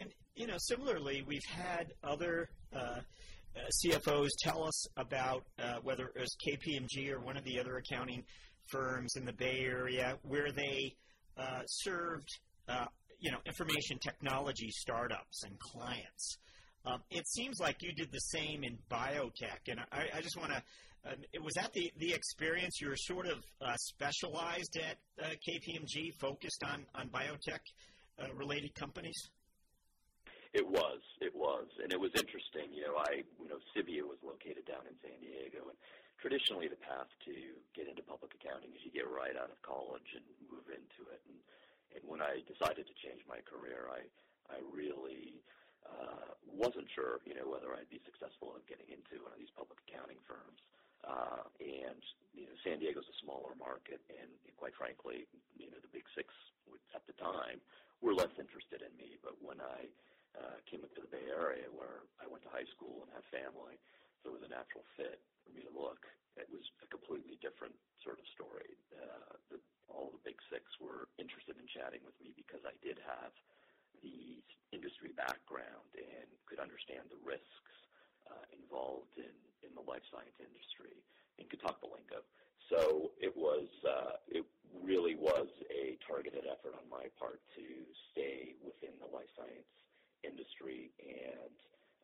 And 0.00 0.08
you 0.36 0.46
know, 0.46 0.56
similarly, 0.56 1.22
we've 1.26 1.44
had 1.52 1.92
other 2.02 2.48
uh, 2.74 3.00
CFOs 3.84 4.30
tell 4.40 4.64
us 4.64 4.86
about 4.96 5.44
whether 5.82 6.06
it 6.14 6.20
was 6.20 6.34
KPMG 6.48 7.12
or 7.12 7.20
one 7.20 7.36
of 7.36 7.44
the 7.44 7.60
other 7.60 7.76
accounting 7.76 8.24
firms 8.70 9.16
in 9.16 9.26
the 9.26 9.32
Bay 9.34 9.60
Area 9.68 10.16
where 10.22 10.50
they 10.50 10.94
served, 11.66 12.28
you 13.18 13.30
know, 13.30 13.38
information 13.46 13.98
technology 13.98 14.70
startups 14.70 15.42
and 15.44 15.58
clients. 15.58 16.38
Um, 16.86 17.02
it 17.10 17.26
seems 17.28 17.60
like 17.60 17.82
you 17.82 17.92
did 17.92 18.12
the 18.12 18.20
same 18.20 18.64
in 18.64 18.78
biotech, 18.90 19.68
and 19.68 19.80
I, 19.92 20.06
I 20.14 20.20
just 20.20 20.38
want 20.38 20.52
to. 20.52 20.62
Uh, 21.06 21.14
was 21.42 21.54
that 21.54 21.72
the, 21.72 21.92
the 21.98 22.12
experience 22.12 22.80
you 22.80 22.88
were 22.88 22.96
sort 22.96 23.26
of 23.26 23.38
uh, 23.62 23.74
specialized 23.76 24.76
at 24.76 24.98
uh, 25.22 25.30
KPMG, 25.46 26.14
focused 26.20 26.62
on 26.64 26.86
on 26.94 27.08
biotech 27.08 27.62
uh, 28.22 28.32
related 28.34 28.74
companies? 28.74 29.18
It 30.54 30.64
was, 30.64 31.00
it 31.20 31.36
was, 31.36 31.68
and 31.82 31.92
it 31.92 32.00
was 32.00 32.10
interesting. 32.16 32.72
You 32.72 32.88
know, 32.88 32.96
I, 32.96 33.20
you 33.36 33.48
know, 33.52 33.60
SIBIA 33.76 34.00
was 34.00 34.16
located 34.24 34.64
down 34.64 34.88
in 34.88 34.96
San 35.04 35.20
Diego, 35.20 35.68
and 35.68 35.76
traditionally 36.18 36.72
the 36.72 36.80
path 36.80 37.08
to 37.28 37.34
get 37.76 37.84
into 37.84 38.00
public 38.02 38.32
accounting 38.32 38.72
is 38.72 38.80
you 38.80 38.90
get 38.90 39.06
right 39.06 39.36
out 39.36 39.52
of 39.52 39.60
college 39.60 40.08
and 40.16 40.24
move 40.48 40.64
into 40.72 41.02
it. 41.12 41.20
And 41.28 41.36
when 42.06 42.20
I 42.20 42.44
decided 42.44 42.88
to 42.88 42.94
change 43.00 43.22
my 43.28 43.40
career, 43.44 43.88
I 43.92 44.04
I 44.48 44.64
really 44.72 45.44
uh, 45.84 46.32
wasn't 46.48 46.88
sure, 46.96 47.20
you 47.28 47.36
know, 47.36 47.44
whether 47.44 47.76
I'd 47.76 47.92
be 47.92 48.00
successful 48.08 48.56
in 48.56 48.64
getting 48.64 48.88
into 48.88 49.20
one 49.20 49.36
of 49.36 49.40
these 49.40 49.52
public 49.52 49.76
accounting 49.84 50.20
firms. 50.24 50.60
Uh, 51.04 51.44
and 51.60 52.00
you 52.34 52.48
know, 52.48 52.56
San 52.64 52.80
Diego's 52.82 53.06
a 53.06 53.16
smaller 53.22 53.54
market, 53.54 54.02
and 54.10 54.28
quite 54.58 54.74
frankly, 54.74 55.28
you 55.54 55.70
know, 55.70 55.78
the 55.78 55.92
big 55.92 56.04
six 56.16 56.32
at 56.96 57.04
the 57.06 57.14
time 57.20 57.62
were 58.02 58.16
less 58.16 58.32
interested 58.40 58.82
in 58.82 58.92
me. 58.98 59.16
But 59.22 59.38
when 59.38 59.62
I 59.62 59.86
uh, 60.34 60.58
came 60.66 60.82
up 60.82 60.90
to 60.98 61.02
the 61.04 61.10
Bay 61.12 61.24
Area 61.30 61.70
where 61.70 62.02
I 62.18 62.26
went 62.26 62.42
to 62.44 62.52
high 62.52 62.66
school 62.74 63.06
and 63.06 63.08
have 63.14 63.26
family, 63.30 63.78
so 64.20 64.34
it 64.34 64.42
was 64.42 64.46
a 64.46 64.52
natural 64.52 64.82
fit 64.98 65.22
for 65.46 65.50
me 65.54 65.62
to 65.62 65.72
look. 65.72 66.02
It 66.38 66.50
was 66.50 66.64
a 66.82 66.88
completely 66.88 67.36
different 67.42 67.74
sort 68.02 68.22
of 68.22 68.26
story. 68.32 68.78
Uh, 68.94 69.34
the, 69.50 69.58
all 69.90 70.14
the 70.14 70.22
big 70.22 70.38
six 70.48 70.64
were 70.78 71.10
interested 71.18 71.58
in 71.58 71.66
chatting 71.66 72.00
with 72.06 72.14
me 72.22 72.32
because 72.38 72.62
I 72.62 72.74
did 72.80 73.02
have 73.02 73.34
the 74.02 74.38
industry 74.70 75.10
background 75.16 75.90
and 75.98 76.28
could 76.46 76.62
understand 76.62 77.10
the 77.10 77.18
risks 77.26 77.74
uh, 78.30 78.46
involved 78.54 79.16
in, 79.18 79.34
in 79.66 79.72
the 79.74 79.82
life 79.82 80.04
science 80.12 80.36
industry 80.38 81.02
and 81.38 81.48
could 81.50 81.62
talk 81.62 81.80
the 81.82 81.90
lingo. 81.90 82.22
So 82.68 83.16
it 83.16 83.32
was 83.32 83.66
uh, 83.82 84.20
it 84.28 84.44
really 84.84 85.16
was 85.16 85.48
a 85.72 85.96
targeted 86.04 86.44
effort 86.44 86.76
on 86.76 86.84
my 86.92 87.08
part 87.16 87.40
to 87.56 87.64
stay 88.12 88.54
within 88.60 88.92
the 89.00 89.08
life 89.08 89.30
science 89.32 89.72
industry, 90.20 90.92
and 91.00 91.56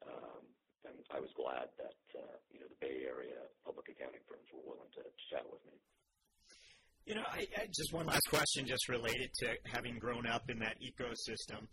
um, 0.09 0.45
I 1.15 1.21
was 1.21 1.31
glad 1.37 1.69
that 1.79 2.01
uh, 2.19 2.37
you 2.53 2.61
know 2.61 2.67
the 2.69 2.81
Bay 2.81 3.07
Area 3.07 3.41
public 3.65 3.87
accounting 3.89 4.21
firms 4.29 4.49
were 4.53 4.65
willing 4.67 4.91
to 4.99 5.03
chat 5.31 5.45
with 5.49 5.63
me. 5.65 5.79
You 7.07 7.15
know, 7.17 7.27
I, 7.29 7.47
I 7.57 7.67
just 7.67 7.93
one 7.93 8.07
last 8.07 8.29
question, 8.29 8.67
just 8.67 8.89
related 8.89 9.31
to 9.41 9.55
having 9.65 9.99
grown 9.99 10.27
up 10.27 10.49
in 10.49 10.59
that 10.61 10.77
ecosystem, 10.81 11.69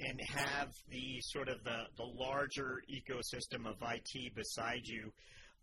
and 0.00 0.20
have 0.30 0.70
the 0.90 1.20
sort 1.20 1.48
of 1.48 1.62
the 1.64 1.86
the 1.96 2.06
larger 2.06 2.82
ecosystem 2.90 3.66
of 3.66 3.76
IT 3.82 4.34
beside 4.34 4.82
you. 4.84 5.12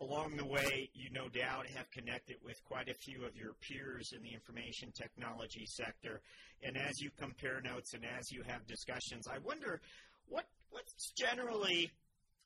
Along 0.02 0.36
the 0.36 0.46
way, 0.46 0.90
you 0.94 1.10
no 1.12 1.30
doubt 1.30 1.68
have 1.78 1.90
connected 1.92 2.36
with 2.44 2.58
quite 2.66 2.90
a 2.90 2.96
few 3.06 3.24
of 3.24 3.36
your 3.36 3.54
peers 3.62 4.12
in 4.12 4.22
the 4.22 4.34
information 4.34 4.92
technology 4.92 5.66
sector. 5.66 6.20
And 6.62 6.76
as 6.76 7.00
you 7.00 7.10
compare 7.18 7.62
notes 7.62 7.94
and 7.94 8.04
as 8.04 8.32
you 8.32 8.44
have 8.48 8.66
discussions, 8.68 9.28
I 9.32 9.38
wonder 9.40 9.82
what 10.28 10.46
what's 10.72 11.12
generally 11.18 11.92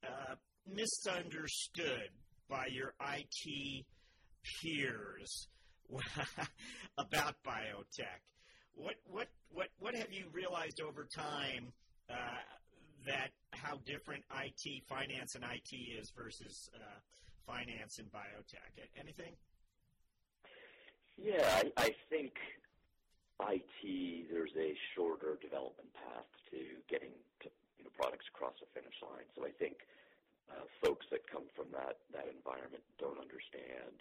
uh, 0.04 0.36
misunderstood 0.66 2.10
by 2.50 2.66
your 2.72 2.94
IT 3.13 3.86
peers 4.62 5.48
about 6.98 7.36
biotech? 7.46 8.22
What 8.75 8.96
what 9.06 9.27
what 9.50 9.68
what 9.80 9.96
have 9.96 10.12
you 10.12 10.25
realized 10.32 10.82
over 10.82 11.08
time 11.16 11.74
uh, 12.10 12.13
that 13.06 13.32
how 13.51 13.77
different 13.86 14.24
IT 14.44 14.84
finance 14.88 15.36
and 15.36 15.44
IT 15.44 15.75
is 16.00 16.12
versus 16.16 16.70
uh, 16.75 17.00
finance 17.46 17.98
and 18.00 18.08
biotech? 18.12 18.86
Anything? 19.00 19.34
Yeah, 21.18 21.62
I, 21.77 21.84
I 21.86 21.89
think 22.10 22.34
IT 23.42 24.30
there's 24.32 24.56
a 24.58 24.74
shorter 24.96 25.38
development 25.42 25.89
path 25.94 26.25
to 26.51 26.58
getting 26.89 27.12
to 27.42 27.50
products 27.98 28.30
across 28.30 28.54
the 28.62 28.70
finish 28.74 28.96
line. 29.02 29.26
So 29.34 29.46
I 29.46 29.54
think 29.58 29.86
uh, 30.54 30.64
folks 30.80 31.10
that 31.12 31.26
come 31.28 31.50
from 31.58 31.74
that 31.74 32.00
that 32.14 32.30
environment 32.30 32.86
don't 33.02 33.18
understand 33.18 34.00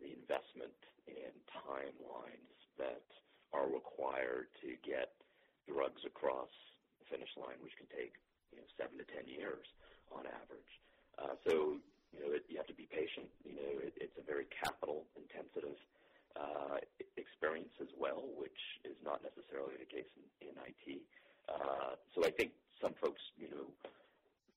the 0.00 0.10
investment 0.10 0.74
and 1.06 1.36
timelines 1.52 2.58
that 2.80 3.04
are 3.52 3.70
required 3.70 4.50
to 4.64 4.74
get 4.82 5.14
drugs 5.68 6.02
across 6.02 6.50
the 6.98 7.06
finish 7.06 7.30
line, 7.38 7.60
which 7.62 7.76
can 7.78 7.86
take 7.92 8.18
you 8.50 8.58
know 8.58 8.66
seven 8.74 8.98
to 8.98 9.06
ten 9.06 9.28
years 9.28 9.68
on 10.10 10.26
average. 10.26 10.72
Uh, 11.20 11.36
so 11.46 11.78
you 12.10 12.18
know 12.18 12.34
it, 12.34 12.42
you 12.50 12.58
have 12.58 12.68
to 12.68 12.76
be 12.76 12.88
patient. 12.90 13.30
You 13.44 13.54
know 13.54 13.72
it, 13.78 13.94
it's 14.00 14.18
a 14.18 14.24
very 14.26 14.50
capital 14.50 15.06
intensive 15.14 15.78
uh, 16.34 16.82
experience 17.14 17.76
as 17.78 17.92
well, 17.94 18.26
which 18.34 18.58
is 18.82 18.98
not 19.06 19.22
necessarily 19.22 19.78
the 19.78 19.86
case 19.86 20.10
in, 20.18 20.50
in 20.50 20.54
IT. 20.58 20.98
Uh, 21.46 21.94
so 22.14 22.24
I 22.26 22.30
think 22.30 22.50
some 22.80 22.94
folks, 23.00 23.22
you 23.36 23.48
know, 23.50 23.66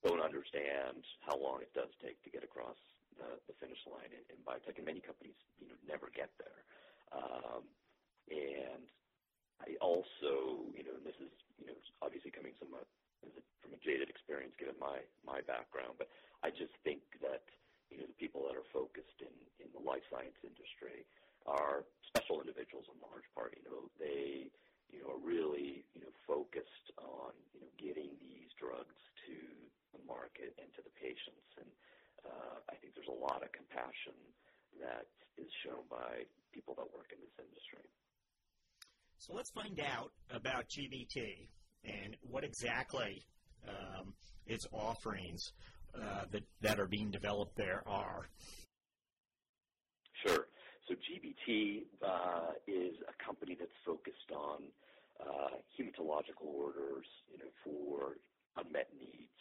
don't 0.06 0.22
understand 0.22 1.04
how 1.26 1.36
long 1.38 1.62
it 1.62 1.74
does 1.74 1.90
take 2.00 2.22
to 2.24 2.30
get 2.30 2.44
across 2.44 2.78
the, 3.18 3.28
the 3.50 3.56
finish 3.58 3.82
line 3.90 4.14
in, 4.14 4.24
in 4.30 4.38
biotech, 4.46 4.78
and 4.78 4.86
many 4.86 5.02
companies, 5.02 5.38
you 5.58 5.68
know, 5.68 5.78
never 5.90 6.10
get 6.14 6.30
there. 6.38 6.62
Um, 7.12 7.66
and 8.30 8.86
I 9.64 9.74
also, 9.82 10.64
you 10.76 10.86
know, 10.86 10.94
and 10.94 11.06
this 11.06 11.18
is, 11.18 11.34
you 11.58 11.66
know, 11.66 11.78
obviously 12.02 12.30
coming 12.30 12.54
somewhat 12.62 12.86
from 13.68 13.76
a 13.76 13.80
jaded 13.84 14.08
experience 14.08 14.56
given 14.56 14.80
my 14.80 15.04
my 15.28 15.44
background, 15.44 16.00
but 16.00 16.08
I 16.40 16.56
just 16.56 16.72
think 16.88 17.04
that 17.20 17.44
you 17.92 18.00
know 18.00 18.08
the 18.08 18.16
people 18.16 18.48
that 18.48 18.56
are 18.56 18.68
focused 18.72 19.20
in 19.20 19.34
in 19.60 19.68
the 19.76 19.84
life 19.84 20.08
science 20.08 20.38
industry 20.40 21.04
are 21.44 21.84
special 22.08 22.40
individuals 22.40 22.88
in 22.88 22.96
large 23.04 23.28
part. 23.36 23.56
You 23.60 23.64
know, 23.68 23.82
they 24.00 24.48
you 24.92 25.04
know 25.04 25.16
are 25.16 25.24
really 25.24 25.86
you 25.94 26.02
know 26.02 26.14
focused 26.26 26.88
on 27.00 27.34
you 27.54 27.62
know 27.62 27.72
getting 27.78 28.12
these 28.20 28.52
drugs 28.60 28.98
to 29.28 29.36
the 29.96 30.02
market 30.08 30.56
and 30.60 30.68
to 30.76 30.82
the 30.84 30.94
patients, 30.98 31.50
and 31.60 31.70
uh, 32.26 32.58
I 32.72 32.76
think 32.80 32.94
there's 32.96 33.12
a 33.12 33.22
lot 33.22 33.44
of 33.44 33.52
compassion 33.52 34.16
that 34.80 35.08
is 35.38 35.50
shown 35.64 35.86
by 35.90 36.26
people 36.54 36.76
that 36.76 36.88
work 36.94 37.10
in 37.14 37.20
this 37.22 37.36
industry. 37.38 37.86
So 39.18 39.34
let's 39.34 39.50
find 39.50 39.80
out 39.80 40.12
about 40.30 40.70
GBT 40.70 41.50
and 41.84 42.16
what 42.22 42.44
exactly 42.44 43.26
um, 43.68 44.14
its 44.46 44.68
offerings 44.72 45.54
uh, 45.96 46.26
that, 46.32 46.44
that 46.62 46.80
are 46.80 46.88
being 46.88 47.12
developed 47.12 47.56
there 47.58 47.84
are. 47.88 48.30
Sure. 50.26 50.48
So 50.88 50.96
GBT 50.96 51.84
uh, 52.00 52.56
is 52.64 52.96
a 53.12 53.16
company 53.20 53.60
that's 53.60 53.76
focused 53.84 54.32
on 54.32 54.72
uh, 55.20 55.60
hematological 55.76 56.48
orders, 56.48 57.04
you 57.28 57.36
know, 57.44 57.52
for 57.60 58.16
unmet 58.56 58.88
needs. 58.96 59.36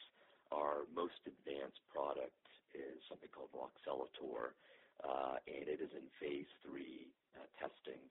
Our 0.51 0.91
most 0.91 1.23
advanced 1.23 1.79
product 1.95 2.35
is 2.75 2.99
something 3.07 3.31
called 3.31 3.55
Voxelotor, 3.55 4.59
uh, 5.07 5.39
and 5.47 5.71
it 5.71 5.79
is 5.79 5.95
in 5.95 6.11
phase 6.19 6.51
three 6.67 7.15
uh, 7.39 7.47
testing 7.63 8.03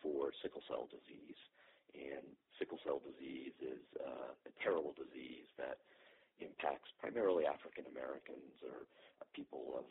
for 0.00 0.32
sickle 0.40 0.64
cell 0.64 0.88
disease. 0.88 1.36
And 1.92 2.24
sickle 2.56 2.80
cell 2.88 3.04
disease 3.04 3.52
is 3.60 3.84
a 4.00 4.52
terrible 4.64 4.96
disease 4.96 5.44
that 5.60 5.76
impacts 6.40 6.88
primarily 7.04 7.44
African 7.44 7.84
Americans 7.92 8.56
or 8.64 8.88
people 9.36 9.76
of 9.76 9.84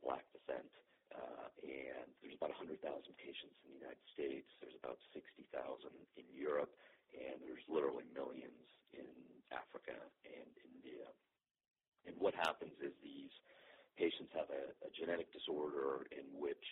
black 0.00 0.24
descent. 0.32 0.72
And 1.12 2.08
there's 2.22 2.36
about 2.36 2.54
100,000 2.54 2.80
patients 3.18 3.56
in 3.66 3.74
the 3.74 3.80
United 3.82 4.04
States. 4.14 4.48
There's 4.60 4.76
about 4.78 5.00
60,000 5.12 5.50
in 6.16 6.26
Europe, 6.32 6.72
and 7.12 7.40
there's 7.42 7.64
literally 7.68 8.06
millions 8.14 8.64
in 8.94 9.08
Africa 9.50 9.96
and 10.24 10.48
India. 10.64 11.08
And 12.06 12.16
what 12.16 12.32
happens 12.36 12.76
is 12.80 12.92
these 13.02 13.32
patients 13.98 14.32
have 14.32 14.48
a, 14.48 14.72
genetic 14.96 15.30
disorder 15.30 16.10
in 16.10 16.26
which 16.34 16.66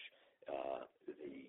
uh, 0.51 0.83
the 1.07 1.47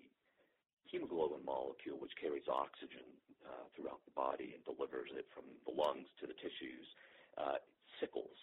hemoglobin 0.86 1.42
molecule, 1.42 1.98
which 1.98 2.14
carries 2.14 2.46
oxygen 2.46 3.08
uh, 3.42 3.66
throughout 3.74 3.98
the 4.06 4.14
body 4.14 4.54
and 4.54 4.62
delivers 4.62 5.10
it 5.16 5.26
from 5.34 5.42
the 5.66 5.74
lungs 5.74 6.06
to 6.22 6.30
the 6.30 6.36
tissues, 6.38 6.86
uh, 7.34 7.58
sickles, 7.98 8.36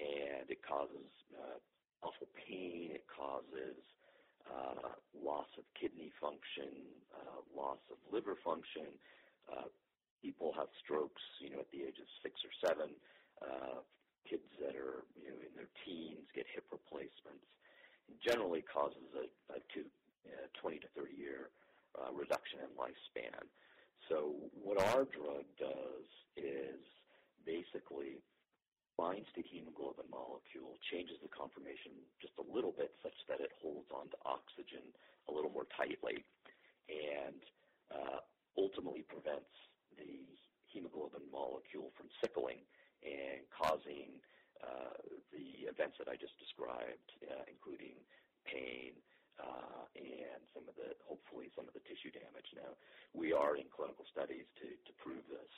and 0.00 0.48
it 0.48 0.64
causes 0.64 1.12
awful 2.04 2.28
pain. 2.36 2.92
It 2.92 3.08
causes 3.08 3.80
uh, 4.44 4.92
loss 5.16 5.48
of 5.56 5.64
kidney 5.72 6.12
function, 6.20 6.70
uh, 7.16 7.40
loss 7.56 7.80
of 7.88 7.96
liver 8.12 8.36
function. 8.44 8.92
Uh, 9.48 9.72
people 10.20 10.52
have 10.56 10.68
strokes, 10.84 11.22
you 11.40 11.50
know, 11.50 11.60
at 11.64 11.70
the 11.72 11.82
age 11.88 11.96
of 11.96 12.08
six 12.22 12.40
or 12.44 12.52
seven. 12.60 12.92
Uh, 13.40 13.80
kids 14.28 14.48
that 14.60 14.76
are, 14.76 15.04
you 15.20 15.28
know, 15.28 15.36
in 15.40 15.52
their 15.56 15.68
teens 15.84 16.24
get 16.32 16.48
hip 16.48 16.64
replacements. 16.72 17.44
It 18.08 18.16
generally 18.20 18.64
causes 18.64 19.04
a, 19.16 19.28
a 19.52 19.60
two, 19.72 19.84
uh, 20.28 20.48
20 20.60 20.80
to 20.80 20.88
30 20.96 21.12
year 21.12 21.52
uh, 21.96 22.12
reduction 22.12 22.60
in 22.64 22.72
lifespan. 22.76 23.44
So 24.08 24.32
what 24.52 24.80
our 24.80 25.04
drug 25.04 25.44
does 25.60 26.08
is 26.36 26.80
basically 27.44 28.20
binds 28.96 29.26
the 29.34 29.42
hemoglobin 29.42 30.06
molecule, 30.10 30.78
changes 30.90 31.18
the 31.22 31.32
conformation 31.32 31.92
just 32.22 32.34
a 32.38 32.46
little 32.46 32.72
bit 32.72 32.94
such 33.02 33.16
that 33.28 33.40
it 33.40 33.50
holds 33.58 33.90
on 33.90 34.06
to 34.10 34.18
oxygen 34.24 34.84
a 35.28 35.32
little 35.32 35.50
more 35.50 35.66
tightly, 35.74 36.22
and 36.86 37.40
uh, 37.90 38.20
ultimately 38.58 39.02
prevents 39.08 39.50
the 39.98 40.22
hemoglobin 40.70 41.22
molecule 41.30 41.90
from 41.96 42.06
sickling 42.20 42.62
and 43.02 43.42
causing 43.50 44.18
uh, 44.62 44.96
the 45.34 45.68
events 45.68 45.98
that 45.98 46.08
I 46.08 46.16
just 46.16 46.38
described, 46.40 47.08
uh, 47.26 47.44
including 47.50 47.98
pain, 48.46 48.96
uh, 49.36 49.84
and 49.98 50.40
some 50.54 50.64
of 50.70 50.74
the, 50.78 50.94
hopefully, 51.02 51.50
some 51.58 51.66
of 51.66 51.74
the 51.74 51.82
tissue 51.84 52.14
damage. 52.14 52.48
Now, 52.54 52.78
we 53.12 53.34
are 53.34 53.58
in 53.58 53.66
clinical 53.68 54.06
studies 54.08 54.46
to, 54.62 54.66
to 54.70 54.92
prove 55.02 55.26
this, 55.26 55.52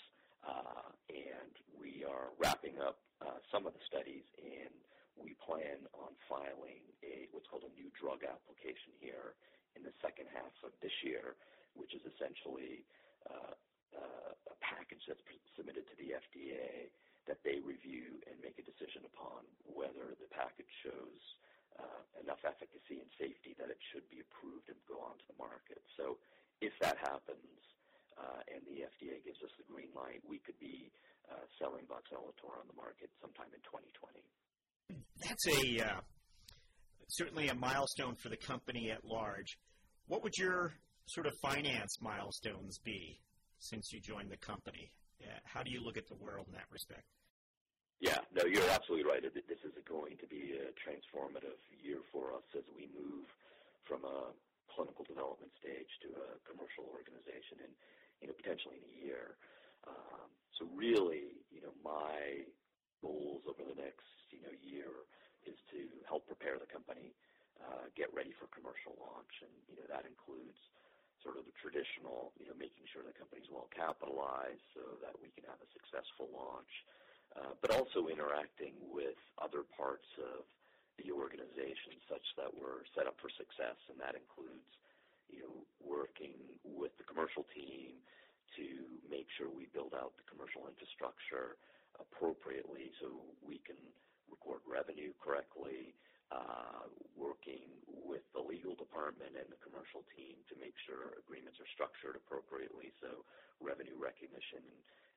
and 1.11 1.52
we 1.78 2.04
are 2.06 2.30
wrapping 2.38 2.78
up 2.82 2.98
uh, 3.22 3.38
some 3.50 3.66
of 3.66 3.74
the 3.74 3.85
studies, 3.87 4.26
and 4.38 4.74
we 5.18 5.35
plan 5.42 5.87
on 5.96 6.12
filing 6.28 6.85
a 7.02 7.28
what's 7.32 7.48
called 7.48 7.64
a 7.64 7.72
new 7.74 7.88
drug 7.96 8.22
application 8.22 8.92
here 9.00 9.35
in 9.76 9.82
the 9.85 9.92
second 10.00 10.26
half 10.32 10.52
of 10.64 10.72
this 10.80 10.92
year, 11.04 11.37
which 11.76 11.92
is 11.92 12.02
essentially 12.09 12.85
uh, 13.28 13.54
uh, 13.96 14.32
a 14.52 14.56
package 14.61 15.04
that's 15.09 15.22
submitted 15.56 15.88
to 15.88 15.96
the 15.96 16.16
FDA 16.16 16.92
that 17.26 17.42
they 17.42 17.59
review 17.64 18.22
and 18.30 18.38
make 18.40 18.56
a 18.61 18.64
decision 18.64 19.02
upon 19.09 19.42
whether 19.66 20.14
the 20.20 20.30
package 20.30 20.70
shows 20.85 21.20
uh, 21.76 22.02
enough 22.22 22.40
efficacy 22.46 23.02
and 23.02 23.11
safety 23.18 23.52
that 23.59 23.68
it 23.68 23.80
should 23.92 24.06
be 24.09 24.22
approved 24.22 24.68
and 24.70 24.78
go 24.87 25.00
onto 25.02 25.26
the 25.26 25.37
market. 25.37 25.82
So 25.98 26.16
if 26.62 26.72
that 26.80 26.96
happens, 27.02 27.50
uh, 27.50 27.75
and 28.48 28.62
the 28.64 28.88
FDA 28.88 29.20
gives 29.24 29.42
us 29.42 29.52
the 29.59 29.66
green 29.68 29.92
light, 29.94 30.22
we 30.26 30.38
could 30.38 30.59
be 30.59 30.90
uh, 31.31 31.44
selling 31.59 31.85
Voxelotor 31.85 32.55
on 32.57 32.66
the 32.66 32.76
market 32.76 33.11
sometime 33.20 33.50
in 33.52 33.61
2020. 33.66 34.22
That's 35.20 35.46
a 35.48 35.61
uh, 35.83 36.00
certainly 37.09 37.48
a 37.48 37.55
milestone 37.55 38.16
for 38.16 38.29
the 38.29 38.37
company 38.37 38.90
at 38.90 39.05
large. 39.05 39.59
What 40.07 40.22
would 40.22 40.37
your 40.38 40.72
sort 41.07 41.26
of 41.26 41.33
finance 41.42 41.98
milestones 42.00 42.79
be 42.79 43.20
since 43.59 43.92
you 43.92 44.00
joined 44.00 44.31
the 44.31 44.38
company? 44.38 44.92
how 45.44 45.62
do 45.62 45.72
you 45.72 45.83
look 45.83 45.96
at 45.96 46.07
the 46.07 46.14
world 46.14 46.46
in 46.46 46.55
that 46.55 46.68
respect? 46.70 47.02
Yeah, 47.98 48.20
no, 48.37 48.44
you're 48.44 48.68
absolutely 48.68 49.09
right. 49.09 49.24
This 49.24 49.62
is 49.64 49.72
going 49.88 50.20
to 50.20 50.29
be 50.29 50.52
a 50.61 50.68
transformative 50.85 51.57
year 51.81 52.05
for 52.12 52.37
us 52.37 52.44
as 52.52 52.68
we 52.76 52.92
move 52.92 53.24
from 53.88 54.05
a 54.05 54.37
clinical 54.68 55.09
development 55.09 55.48
stage 55.57 55.88
to 56.05 56.12
a 56.12 56.37
commercial 56.44 56.85
organization 56.92 57.72
you 58.20 58.26
know, 58.29 58.37
potentially 58.37 58.81
in 58.81 58.87
a 58.87 58.98
year. 59.05 59.37
Um, 59.87 60.29
so 60.59 60.66
really, 60.74 61.44
you 61.52 61.61
know, 61.62 61.74
my 61.85 62.44
goals 63.02 63.44
over 63.46 63.62
the 63.62 63.76
next, 63.76 64.09
you 64.33 64.40
know, 64.42 64.52
year 64.62 64.90
is 65.46 65.57
to 65.70 65.87
help 66.09 66.26
prepare 66.26 66.59
the 66.59 66.66
company, 66.68 67.14
uh, 67.62 67.88
get 67.94 68.11
ready 68.12 68.33
for 68.37 68.50
commercial 68.50 68.96
launch, 68.98 69.33
and 69.44 69.52
you 69.70 69.76
know 69.79 69.87
that 69.88 70.05
includes 70.09 70.59
sort 71.22 71.38
of 71.38 71.46
the 71.48 71.55
traditional, 71.59 72.31
you 72.38 72.46
know, 72.46 72.55
making 72.59 72.85
sure 72.90 73.02
the 73.02 73.14
company's 73.16 73.48
well 73.50 73.68
capitalized 73.72 74.62
so 74.76 74.98
that 75.02 75.14
we 75.18 75.33
can 75.35 75.44
have 75.48 75.59
a 75.59 75.68
successful 75.74 76.29
launch 76.35 76.70
uh, 77.37 77.52
but 77.61 77.70
also 77.70 78.09
interacting 78.09 78.72
with 78.92 79.18
other 79.42 79.61
parts 79.76 80.09
of 80.22 80.44
the 80.96 81.12
organization 81.12 82.00
such 82.09 82.24
that 82.40 82.48
we're 82.48 82.87
set 82.96 83.05
up 83.05 83.18
for 83.20 83.29
success, 83.37 83.76
and 83.92 84.00
that 84.00 84.16
includes, 84.16 84.64
you 85.30 85.42
know, 85.44 85.56
working 85.82 86.34
with 86.64 86.96
the 86.98 87.06
commercial 87.06 87.46
team 87.54 87.98
to 88.56 88.66
make 89.10 89.26
sure 89.36 89.50
we 89.50 89.68
build 89.74 89.92
out 89.94 90.16
the 90.16 90.26
commercial 90.26 90.66
infrastructure 90.70 91.60
appropriately 92.00 92.92
so 93.00 93.12
we 93.44 93.60
can 93.64 93.78
record 94.28 94.60
revenue 94.66 95.12
correctly, 95.20 95.94
uh, 96.32 96.88
working 97.14 97.70
with 97.86 98.24
the 98.34 98.42
legal 98.42 98.74
department 98.74 99.34
and 99.38 99.46
the 99.48 99.60
commercial 99.62 100.02
team 100.14 100.34
to 100.50 100.54
make 100.58 100.74
sure 100.82 101.14
agreements 101.22 101.58
are 101.62 101.70
structured 101.70 102.18
appropriately 102.18 102.90
so 102.98 103.22
revenue 103.62 103.94
recognition 103.96 104.62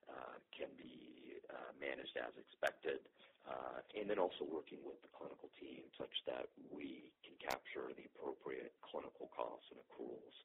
uh, 0.10 0.38
can 0.54 0.70
be 0.78 1.38
uh, 1.50 1.74
managed 1.82 2.14
as 2.18 2.34
expected, 2.38 3.02
uh, 3.50 3.82
and 3.98 4.06
then 4.06 4.22
also 4.22 4.46
working 4.46 4.78
with 4.86 5.02
the 5.02 5.10
clinical 5.10 5.50
team 5.58 5.82
such 5.98 6.14
that 6.30 6.54
we 6.70 7.10
can 7.26 7.34
capture 7.42 7.90
the 7.98 8.06
appropriate 8.14 8.72
clinical 8.86 9.26
costs 9.34 9.66
and 9.74 9.82
accruals. 9.90 10.36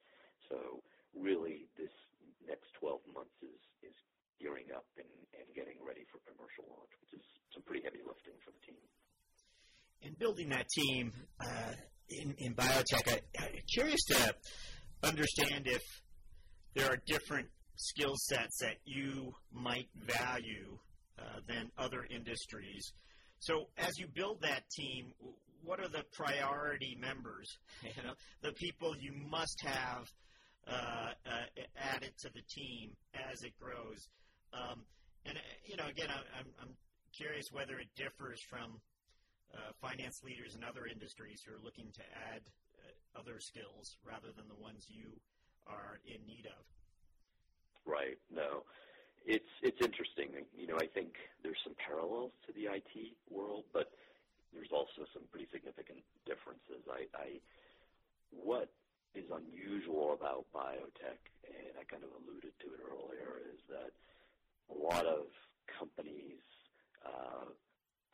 So 0.48 0.80
really, 1.12 1.68
this 1.76 1.92
next 2.48 2.72
12 2.80 3.00
months 3.12 3.36
is, 3.44 3.52
gearing 4.42 4.66
up 4.74 4.84
and, 4.98 5.06
getting 5.54 5.78
ready 5.86 6.02
for 6.10 6.18
commercial 6.26 6.64
launch, 6.68 6.90
which 7.00 7.14
is 7.20 7.24
some 7.54 7.62
pretty 7.62 7.80
heavy 7.84 8.02
lifting 8.04 8.34
for 8.44 8.50
the 8.50 8.58
team. 8.66 8.82
In 10.02 10.12
building 10.18 10.48
that 10.48 10.66
team 10.68 11.12
uh, 11.38 11.72
in, 12.10 12.54
biotech, 12.54 13.20
I'm 13.38 13.62
curious 13.72 14.02
to 14.08 14.34
understand 15.04 15.68
if 15.68 15.82
there 16.74 16.90
are 16.90 16.98
different 17.06 17.46
skill 17.76 18.14
sets 18.16 18.58
that 18.58 18.78
you 18.84 19.32
might 19.52 19.88
value 19.94 20.76
than 21.46 21.70
other 21.78 22.06
industries. 22.10 22.92
So 23.38 23.68
as 23.78 23.98
you 23.98 24.06
build 24.06 24.40
that 24.42 24.68
team, 24.70 25.12
what 25.62 25.80
are 25.80 25.88
the 25.88 26.04
priority 26.12 26.96
members? 27.00 27.58
You 27.96 28.02
know, 28.02 28.14
the 28.42 28.52
people 28.52 28.94
you 28.98 29.12
must 29.28 29.60
have 29.62 30.08
uh, 30.66 31.12
uh, 31.28 31.46
added 31.76 32.12
to 32.24 32.30
the 32.32 32.40
team 32.48 32.96
as 33.30 33.42
it 33.42 33.52
grows. 33.60 34.08
Um, 34.52 34.80
and 35.26 35.36
you 35.66 35.76
know, 35.76 35.86
again, 35.86 36.08
I, 36.08 36.20
I'm, 36.40 36.48
I'm 36.60 36.72
curious 37.12 37.46
whether 37.52 37.76
it 37.78 37.88
differs 37.96 38.40
from 38.48 38.80
uh, 39.52 39.70
finance 39.80 40.22
leaders 40.24 40.56
in 40.56 40.64
other 40.64 40.86
industries 40.90 41.44
who 41.44 41.52
are 41.54 41.62
looking 41.62 41.92
to 41.92 42.04
add 42.32 42.42
uh, 42.80 43.20
other 43.20 43.38
skills 43.38 43.96
rather 44.02 44.32
than 44.34 44.48
the 44.48 44.56
ones 44.56 44.86
you 44.88 45.12
are 45.66 46.00
in 46.08 46.24
need 46.26 46.48
of. 46.48 46.64
Right. 47.84 48.16
No, 48.32 48.64
it's 49.24 49.52
it's 49.62 49.80
interesting. 49.80 50.36
You 50.56 50.68
know, 50.68 50.76
I 50.76 50.86
think 50.86 51.16
there's 51.42 51.60
some 51.64 51.74
parallels 51.80 52.32
to 52.46 52.52
the 52.52 52.68
IT 52.68 53.16
world, 53.30 53.64
but 53.72 53.90
there's 54.52 54.70
also 54.70 55.08
some 55.12 55.24
pretty 55.32 55.48
significant 55.50 56.04
differences. 56.28 56.84
I, 56.86 57.08
I 57.16 57.28
what 58.30 58.68
is 59.14 59.24
unusual 59.30 60.12
about 60.12 60.44
biotech, 60.52 61.22
and 61.46 61.72
I 61.80 61.84
kind 61.88 62.04
of 62.04 62.12
alluded 62.22 62.52
to 62.60 62.66
it 62.74 62.80
earlier, 62.82 63.40
is 63.48 63.62
that 63.70 63.94
a 64.68 64.76
lot 64.76 65.06
of 65.06 65.30
companies 65.70 66.42
uh, 67.06 67.48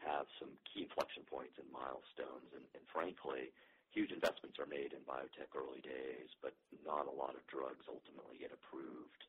have 0.05 0.29
some 0.39 0.53
key 0.69 0.87
inflection 0.87 1.25
points 1.27 1.57
and 1.57 1.67
milestones, 1.73 2.53
and, 2.53 2.65
and 2.77 2.85
frankly, 2.93 3.51
huge 3.91 4.13
investments 4.13 4.61
are 4.61 4.69
made 4.69 4.93
in 4.93 5.03
biotech 5.09 5.51
early 5.57 5.81
days, 5.81 6.31
but 6.45 6.53
not 6.85 7.09
a 7.09 7.15
lot 7.15 7.33
of 7.35 7.43
drugs 7.49 7.89
ultimately 7.89 8.37
get 8.39 8.53
approved. 8.53 9.25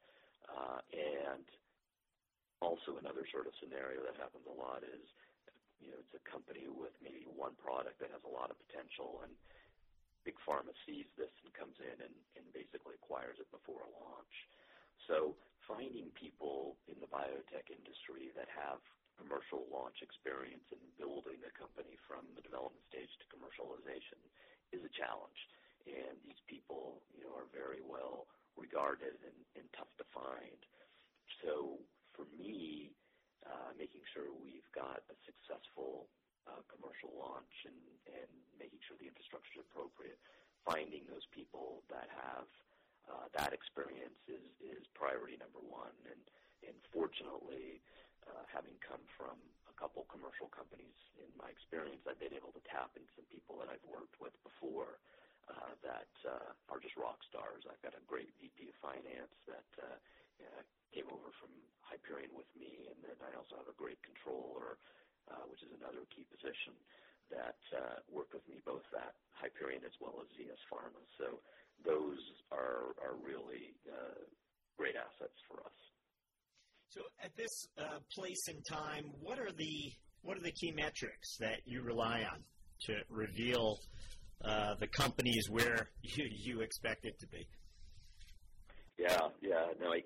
Uh, 0.51 0.83
and 0.91 1.47
also 2.61 3.01
another 3.01 3.25
sort 3.33 3.49
of 3.49 3.57
scenario 3.57 4.05
that 4.05 4.15
happens 4.21 4.45
a 4.45 4.55
lot 4.55 4.85
is, 4.85 5.05
you 5.81 5.89
know, 5.89 5.97
it's 5.97 6.13
a 6.13 6.23
company 6.29 6.69
with 6.69 6.93
maybe 7.01 7.25
one 7.25 7.57
product 7.57 7.97
that 7.99 8.13
has 8.13 8.21
a 8.23 8.31
lot 8.31 8.53
of 8.53 8.57
potential, 8.69 9.25
and 9.25 9.33
big 10.21 10.37
pharma 10.45 10.69
sees 10.85 11.09
this 11.17 11.33
and 11.41 11.49
comes 11.57 11.75
in 11.81 11.97
and, 11.97 12.15
and 12.37 12.45
basically 12.53 12.93
acquires 12.93 13.41
it 13.41 13.49
before 13.49 13.81
a 13.81 13.91
launch. 13.97 14.35
So 15.09 15.33
finding 15.65 16.13
people 16.13 16.77
in 16.85 17.01
the 17.01 17.09
biotech 17.09 17.73
industry 17.73 18.29
that 18.37 18.49
have 18.53 18.77
commercial 19.17 19.65
launch 19.73 20.05
experience 20.05 20.65
in 20.69 20.81
building 20.97 21.41
a 21.41 21.53
company 21.53 21.97
from 22.05 22.25
the 22.37 22.45
development 22.45 22.85
stage 22.89 23.09
to 23.21 23.25
commercialization 23.33 24.21
is 24.69 24.81
a 24.85 24.93
challenge. 24.93 25.41
And 25.89 26.13
these 26.21 26.37
people, 26.45 27.01
you 27.17 27.25
know, 27.25 27.33
are 27.33 27.49
very 27.49 27.81
well 27.81 28.29
regarded 28.53 29.17
and, 29.25 29.39
and 29.57 29.65
tough 29.73 29.89
to 29.97 30.05
find. 30.13 30.57
So 31.41 31.81
for 32.15 32.25
me, 32.35 32.91
uh, 33.45 33.73
making 33.77 34.01
sure 34.13 34.29
we've 34.43 34.67
got 34.75 35.01
a 35.09 35.15
successful 35.25 36.07
uh, 36.45 36.61
commercial 36.69 37.11
launch 37.17 37.53
and, 37.65 37.77
making 38.61 38.77
sure 38.85 38.93
the 39.01 39.09
infrastructure 39.09 39.57
is 39.57 39.65
appropriate, 39.73 40.21
finding 40.61 41.01
those 41.09 41.25
people 41.33 41.81
that 41.89 42.05
have 42.13 42.45
uh, 43.09 43.25
that 43.33 43.57
experience 43.57 44.21
is, 44.29 44.85
priority 44.93 45.33
number 45.41 45.57
one. 45.65 45.89
Fortunately, 46.93 47.81
having 48.53 48.75
come 48.83 49.01
from 49.17 49.33
a 49.65 49.73
couple 49.79 50.05
commercial 50.11 50.51
companies 50.51 50.93
in 51.17 51.25
my 51.39 51.47
experience, 51.49 52.03
I've 52.05 52.19
been 52.21 52.35
able 52.35 52.53
to 52.53 52.61
tap 52.67 52.93
into 52.93 53.09
some 53.17 53.25
people 53.31 53.57
that 53.63 53.71
I've 53.71 53.81
worked 53.89 54.19
with 54.21 54.35
before 54.45 54.99
that 55.81 56.11
are 56.69 56.79
just 56.83 56.93
rock 56.99 57.23
stars. 57.25 57.65
I've 57.65 57.81
got 57.81 57.97
a 57.97 58.03
great 58.05 58.29
VP 58.37 58.69
of 58.69 58.77
finance 58.83 59.33
that 59.49 59.65
uh, 60.43 60.63
came 60.93 61.07
over 61.09 61.29
from 61.39 61.51
Hyperion 61.81 62.31
with 62.35 62.49
me, 62.57 62.87
and 62.89 62.97
then 63.03 63.17
I 63.21 63.31
also 63.37 63.59
have 63.59 63.69
a 63.69 63.77
great 63.77 63.99
controller, 64.03 64.79
uh, 65.29 65.45
which 65.47 65.63
is 65.63 65.71
another 65.75 66.03
key 66.11 66.25
position 66.27 66.75
that 67.31 67.59
uh, 67.71 68.03
worked 68.11 68.35
with 68.35 68.43
me 68.47 68.59
both 68.67 68.85
at 68.97 69.15
Hyperion 69.31 69.83
as 69.87 69.95
well 70.03 70.19
as 70.19 70.27
ZS 70.35 70.59
Pharma. 70.67 70.99
So 71.15 71.39
those 71.83 72.19
are 72.51 72.93
are 72.99 73.15
really 73.23 73.75
uh, 73.87 74.19
great 74.77 74.95
assets 74.95 75.39
for 75.47 75.63
us. 75.63 75.77
So 76.89 77.01
at 77.23 77.35
this 77.37 77.67
uh, 77.77 78.03
place 78.11 78.47
and 78.47 78.59
time, 78.67 79.05
what 79.21 79.39
are 79.39 79.51
the 79.55 79.93
what 80.21 80.37
are 80.37 80.43
the 80.43 80.51
key 80.51 80.71
metrics 80.71 81.37
that 81.39 81.61
you 81.65 81.81
rely 81.81 82.23
on 82.31 82.43
to 82.87 82.93
reveal 83.09 83.79
uh, 84.43 84.75
the 84.79 84.87
companies 84.87 85.49
where 85.49 85.89
you, 86.01 86.25
you 86.29 86.61
expect 86.61 87.05
it 87.05 87.19
to 87.19 87.27
be? 87.27 87.47
Yeah, 88.97 89.29
yeah. 89.41 89.65
No, 89.79 89.89
like, 89.89 90.05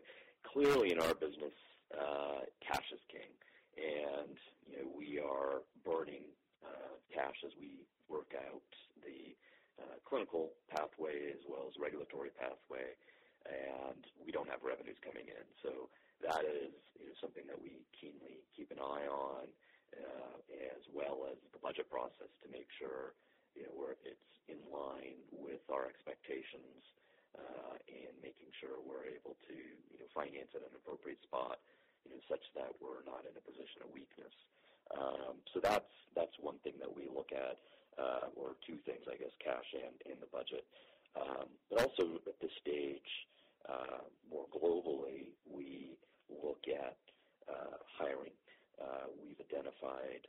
clearly 0.55 0.95
in 0.95 0.99
our 1.03 1.11
business, 1.19 1.51
uh, 1.91 2.47
cash 2.63 2.87
is 2.95 3.03
king, 3.11 3.27
and 3.75 4.39
you 4.71 4.79
know 4.79 4.87
we 4.95 5.19
are 5.19 5.67
burning 5.83 6.23
uh, 6.63 6.95
cash 7.11 7.35
as 7.43 7.51
we 7.59 7.83
work 8.07 8.31
out 8.39 8.63
the 9.03 9.35
uh, 9.75 9.99
clinical 10.07 10.55
pathway 10.71 11.35
as 11.35 11.43
well 11.43 11.67
as 11.67 11.75
regulatory 11.75 12.31
pathway, 12.39 12.95
and 13.43 13.99
we 14.23 14.31
don't 14.31 14.47
have 14.47 14.63
revenues 14.63 14.95
coming 15.03 15.27
in. 15.27 15.45
So 15.59 15.91
that 16.23 16.47
is 16.47 16.71
you 16.95 17.11
know, 17.11 17.15
something 17.19 17.43
that 17.51 17.59
we 17.59 17.83
keenly 17.91 18.39
keep 18.55 18.71
an 18.71 18.79
eye 18.79 19.11
on, 19.11 19.51
uh, 19.91 20.39
as 20.71 20.87
well 20.95 21.27
as 21.27 21.35
the 21.51 21.59
budget 21.59 21.91
process 21.91 22.31
to 22.39 22.47
make 22.47 22.71
sure 22.79 23.11
you 23.59 23.67
know 23.67 23.91
it's 24.07 24.31
in 24.47 24.63
line 24.71 25.19
with 25.35 25.67
our 25.67 25.91
expectations, 25.91 26.79
and 27.87 28.13
making 28.23 28.49
sure 28.59 28.77
we're 28.83 29.07
able 29.09 29.35
to 29.47 29.55
you 29.55 29.97
know 29.99 30.09
finance 30.13 30.51
at 30.55 30.63
an 30.63 30.73
appropriate 30.75 31.21
spot, 31.23 31.59
you 32.03 32.11
know 32.11 32.21
such 32.29 32.43
that 32.55 32.71
we're 32.79 33.03
not 33.05 33.23
in 33.27 33.33
a 33.35 33.43
position 33.43 33.83
of 33.83 33.89
weakness. 33.93 34.33
Um, 34.93 35.41
so 35.53 35.59
that's 35.59 35.91
that's 36.15 36.35
one 36.39 36.57
thing 36.63 36.77
that 36.79 36.91
we 36.91 37.09
look 37.09 37.31
at, 37.33 37.57
uh, 37.97 38.31
or 38.37 38.55
two 38.65 38.77
things, 38.85 39.03
I 39.09 39.17
guess, 39.17 39.33
cash 39.43 39.67
and, 39.73 39.95
and 40.07 40.17
the 40.21 40.29
budget. 40.31 40.63
Um, 41.15 41.47
but 41.69 41.81
also 41.83 42.19
at 42.27 42.37
this 42.39 42.51
stage, 42.61 43.11
uh, 43.67 44.03
more 44.29 44.45
globally, 44.51 45.33
we 45.47 45.97
look 46.29 46.63
at 46.69 46.97
uh, 47.49 47.77
hiring. 47.97 48.31
We've 49.21 49.39
identified 49.41 50.27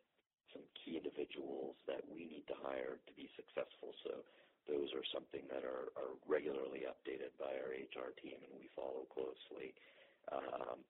some 0.53 0.63
key 0.79 0.97
individuals 0.97 1.77
that 1.87 2.03
we 2.09 2.25
need 2.25 2.47
to 2.49 2.57
hire 2.63 2.97
to 2.97 3.13
be 3.15 3.29
successful. 3.37 3.93
So 4.05 4.25
those 4.69 4.91
are 4.95 5.07
something 5.15 5.43
that 5.51 5.65
are, 5.65 5.91
regularly 6.27 6.83
updated 6.91 7.31
by 7.39 7.55
our 7.55 7.71
HR 7.71 8.11
team, 8.19 8.35
and 8.43 8.53
we 8.59 8.67
follow 8.75 9.07
closely. 9.15 9.73
Um, 10.29 10.83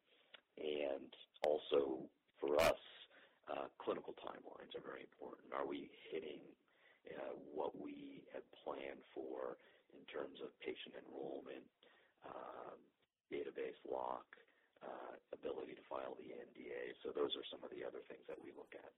and 0.57 1.13
also 1.45 2.09
for 2.41 2.57
us, 2.57 2.81
uh, 3.53 3.69
clinical 3.77 4.17
timelines 4.17 4.73
are 4.75 4.83
very 4.83 5.05
important. 5.05 5.53
Are 5.53 5.69
we 5.69 5.93
hitting 6.11 6.41
uh, 7.07 7.37
what 7.53 7.77
we 7.79 8.25
had 8.33 8.43
planned 8.65 9.05
for 9.15 9.61
in 9.95 10.03
terms 10.11 10.43
of 10.43 10.51
patient 10.59 10.97
enrollment, 10.99 11.63
um, 12.27 12.81
database 13.31 13.79
lock, 13.87 14.27
uh, 14.83 15.15
ability 15.33 15.79
to 15.79 15.85
file 15.89 16.19
the 16.19 16.35
NDA. 16.35 16.95
So 17.03 17.15
those 17.15 17.33
are 17.39 17.47
some 17.49 17.63
of 17.65 17.71
the 17.73 17.87
other 17.87 18.03
things 18.11 18.23
that 18.29 18.39
we 18.39 18.53
look 18.53 18.73
at. 18.77 18.93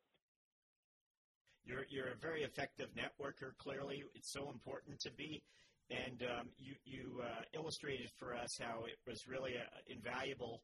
You're, 1.69 1.85
you're 1.91 2.13
a 2.13 2.17
very 2.17 2.43
effective 2.43 2.89
networker, 2.97 3.53
clearly. 3.59 4.03
It's 4.15 4.33
so 4.33 4.49
important 4.51 4.99
to 5.01 5.11
be. 5.13 5.43
And 5.91 6.23
um, 6.23 6.49
you, 6.59 6.75
you 6.85 7.21
uh, 7.23 7.43
illustrated 7.55 8.09
for 8.19 8.35
us 8.35 8.49
how 8.61 8.85
it 8.85 8.97
was 9.07 9.27
really 9.29 9.53
uh, 9.53 9.79
invaluable 9.87 10.63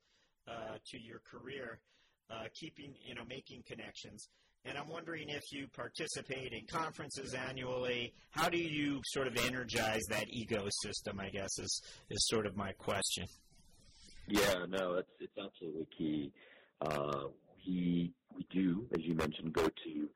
uh, 0.49 0.77
to 0.90 0.99
your 0.99 1.21
career, 1.31 1.81
uh, 2.31 2.45
keeping, 2.59 2.95
you 3.07 3.14
know, 3.14 3.25
making 3.29 3.62
connections. 3.67 4.29
And 4.67 4.79
I'm 4.79 4.88
wondering 4.88 5.29
if 5.29 5.43
you 5.53 5.67
participate 5.75 6.53
in 6.53 6.67
conferences 6.67 7.35
annually. 7.35 8.14
How 8.31 8.49
do 8.49 8.57
you 8.57 9.01
sort 9.09 9.27
of 9.27 9.37
energize 9.37 10.01
that 10.09 10.27
ecosystem? 10.29 11.21
I 11.21 11.29
guess 11.29 11.59
is 11.59 11.83
is 12.09 12.27
sort 12.29 12.47
of 12.47 12.57
my 12.57 12.73
question. 12.73 13.27
Yeah, 14.27 14.64
no, 14.67 14.95
it's 14.95 15.11
it's 15.21 15.37
absolutely 15.38 15.87
key. 15.97 16.33
Uh, 16.81 17.25
we 17.67 18.11
we 18.35 18.47
do, 18.51 18.87
as 18.95 19.05
you 19.05 19.14
mentioned, 19.14 19.53
go 19.53 19.69
to 19.69 20.09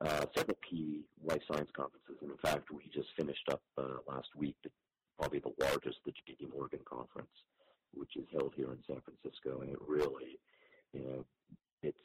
uh, 0.00 0.24
several 0.34 0.56
key 0.68 1.00
life 1.24 1.42
science 1.50 1.70
conferences, 1.76 2.16
and 2.22 2.30
in 2.30 2.36
fact, 2.38 2.70
we 2.70 2.82
just 2.92 3.08
finished 3.16 3.48
up 3.50 3.62
uh, 3.78 3.98
last 4.08 4.28
week 4.36 4.56
the, 4.64 4.70
probably 5.18 5.40
the 5.40 5.52
largest, 5.58 5.98
the 6.04 6.12
J.P. 6.26 6.48
Morgan 6.54 6.80
conference, 6.84 7.30
which 7.92 8.16
is 8.16 8.24
held 8.32 8.52
here 8.56 8.70
in 8.72 8.78
San 8.86 9.00
Francisco, 9.02 9.60
and 9.60 9.70
it 9.70 9.78
really, 9.86 10.38
you 10.92 11.00
know, 11.00 11.24
it's 11.82 11.98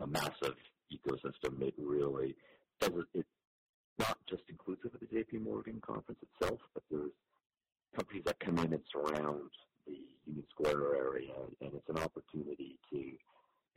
a 0.00 0.06
massive 0.06 0.56
ecosystem. 0.92 1.60
It 1.62 1.74
really 1.78 2.36
doesn't. 2.80 3.06
It's 3.14 3.28
not 3.98 4.18
just 4.28 4.42
inclusive 4.48 4.92
of 4.94 5.00
the 5.00 5.06
J.P. 5.06 5.38
Morgan 5.38 5.80
conference 5.80 6.20
itself, 6.22 6.60
but 6.74 6.82
there's 6.90 7.12
companies 7.96 8.24
that 8.26 8.38
come 8.40 8.58
in 8.58 8.72
and 8.72 8.82
surround 8.92 9.50
the 9.86 9.96
Union 10.26 10.44
Square 10.50 10.96
area, 10.96 11.32
and 11.62 11.72
it's 11.74 11.88
an 11.88 11.98
opportunity 11.98 12.78
to 12.92 13.12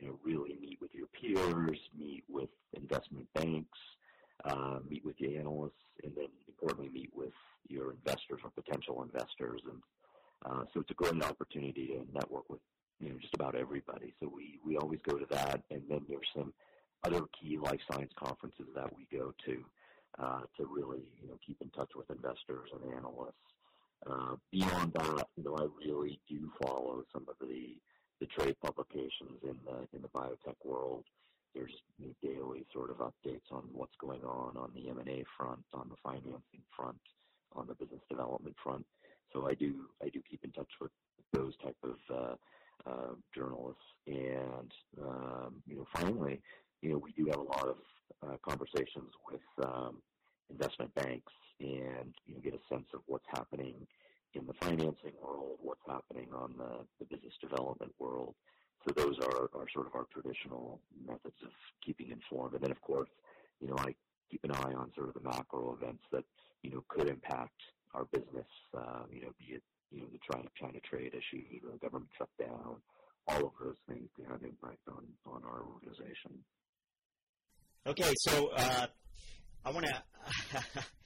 you 0.00 0.08
know, 0.08 0.18
really 0.24 0.56
meet 0.60 0.78
with 0.80 0.94
your 0.94 1.06
peers, 1.08 1.78
meet 1.98 2.24
with 2.28 2.50
investment 2.74 3.26
banks, 3.34 3.78
uh, 4.44 4.78
meet 4.88 5.04
with 5.04 5.16
the 5.18 5.36
analysts, 5.36 5.72
and 6.04 6.12
then 6.16 6.28
importantly 6.48 6.90
meet 6.92 7.10
with 7.14 7.32
your 7.68 7.92
investors 7.92 8.40
or 8.44 8.50
potential 8.50 9.02
investors. 9.02 9.60
And 9.70 9.80
uh, 10.46 10.64
so 10.72 10.80
it's 10.80 10.90
a 10.90 10.94
great 10.94 11.22
opportunity 11.22 11.86
to 11.88 12.06
network 12.12 12.48
with 12.50 12.60
you 13.00 13.10
know 13.10 13.18
just 13.20 13.34
about 13.34 13.54
everybody. 13.54 14.14
So 14.20 14.30
we 14.34 14.58
we 14.64 14.76
always 14.76 15.00
go 15.02 15.16
to 15.18 15.26
that, 15.30 15.62
and 15.70 15.82
then 15.88 16.02
there's 16.08 16.28
some 16.34 16.52
other 17.04 17.22
key 17.40 17.58
life 17.58 17.80
science 17.90 18.12
conferences 18.16 18.66
that 18.74 18.90
we 18.96 19.06
go 19.16 19.32
to 19.46 19.64
uh, 20.18 20.40
to 20.56 20.66
really 20.66 21.02
you 21.20 21.28
know 21.28 21.38
keep 21.46 21.58
in 21.62 21.70
touch 21.70 21.90
with 21.96 22.10
investors 22.10 22.70
and 22.74 22.94
analysts 22.94 23.34
Uh, 24.06 24.34
beyond 24.50 24.92
that, 24.94 25.28
you 25.36 25.44
know, 25.44 25.56
I 25.56 25.66
really 25.86 26.18
do 26.28 26.50
follow 26.62 27.04
some 27.12 27.24
of 27.28 27.36
the 27.40 27.76
the 28.22 28.26
trade 28.26 28.54
publications 28.64 29.42
in 29.42 29.56
the 29.66 29.96
in 29.96 30.00
the 30.00 30.08
biotech 30.08 30.54
world. 30.64 31.04
There's 31.54 31.72
know, 31.98 32.14
daily 32.22 32.64
sort 32.72 32.90
of 32.90 32.98
updates 32.98 33.50
on 33.50 33.64
what's 33.72 33.96
going 34.00 34.22
on 34.22 34.56
on 34.56 34.70
the 34.74 34.88
M&A 34.88 35.24
front, 35.36 35.64
on 35.74 35.90
the 35.90 35.96
financing 36.02 36.62
front, 36.74 37.00
on 37.54 37.66
the 37.66 37.74
business 37.74 38.00
development 38.08 38.54
front. 38.62 38.86
So 39.32 39.48
I 39.48 39.54
do 39.54 39.88
I 40.00 40.08
do 40.08 40.22
keep 40.30 40.44
in 40.44 40.52
touch 40.52 40.70
with 40.80 40.92
those 41.32 41.54
type 41.64 41.76
of 41.82 41.96
uh, 42.14 42.88
uh, 42.88 43.14
journalists. 43.34 43.82
And 44.06 44.72
um, 45.02 45.56
you 45.66 45.76
know, 45.76 45.86
finally, 45.92 46.40
you 46.80 46.92
know, 46.92 46.98
we 46.98 47.10
do 47.12 47.26
have 47.26 47.40
a 47.40 47.42
lot 47.42 47.68
of 47.68 47.78
uh, 48.24 48.36
conversations 48.48 49.10
with 49.28 49.66
um, 49.66 50.00
investment 50.48 50.94
banks 50.94 51.32
and 51.58 52.14
you 52.24 52.34
know, 52.34 52.40
get 52.40 52.54
a 52.54 52.74
sense 52.74 52.86
of 52.94 53.00
what's 53.06 53.26
happening 53.28 53.74
in 54.34 54.46
the 54.46 54.54
financing 54.54 55.12
world, 55.22 55.58
what's 55.60 55.82
happening 55.86 56.28
on 56.34 56.54
the, 56.58 56.84
the 56.98 57.04
business 57.04 57.34
development 57.40 57.92
world. 57.98 58.34
So 58.86 58.92
those 58.94 59.18
are, 59.20 59.50
are 59.54 59.66
sort 59.72 59.86
of 59.86 59.94
our 59.94 60.06
traditional 60.12 60.80
methods 61.06 61.36
of 61.44 61.50
keeping 61.84 62.10
informed. 62.10 62.54
And 62.54 62.62
then, 62.62 62.72
of 62.72 62.80
course, 62.80 63.08
you 63.60 63.68
know, 63.68 63.76
I 63.78 63.94
keep 64.30 64.42
an 64.44 64.50
eye 64.52 64.72
on 64.74 64.90
sort 64.96 65.08
of 65.08 65.14
the 65.14 65.28
macro 65.28 65.76
events 65.80 66.02
that 66.10 66.24
you 66.62 66.70
know 66.70 66.82
could 66.88 67.08
impact 67.08 67.60
our 67.94 68.06
business. 68.06 68.48
Uh, 68.76 69.04
you 69.10 69.20
know, 69.20 69.30
be 69.38 69.54
it 69.54 69.62
you 69.90 70.00
know 70.00 70.06
the 70.10 70.18
China 70.32 70.48
China 70.58 70.80
trade 70.80 71.12
issue, 71.14 71.44
the 71.70 71.78
government 71.78 72.10
shutdown, 72.18 72.76
all 73.28 73.46
of 73.46 73.52
those 73.62 73.76
things 73.88 74.08
can 74.16 74.24
have 74.24 74.42
impact 74.42 74.80
on 74.88 75.04
on 75.26 75.42
our 75.44 75.62
organization. 75.72 76.32
Okay, 77.86 78.12
so 78.18 78.48
uh, 78.56 78.86
I 79.64 79.70
want 79.70 79.86
to 79.86 80.02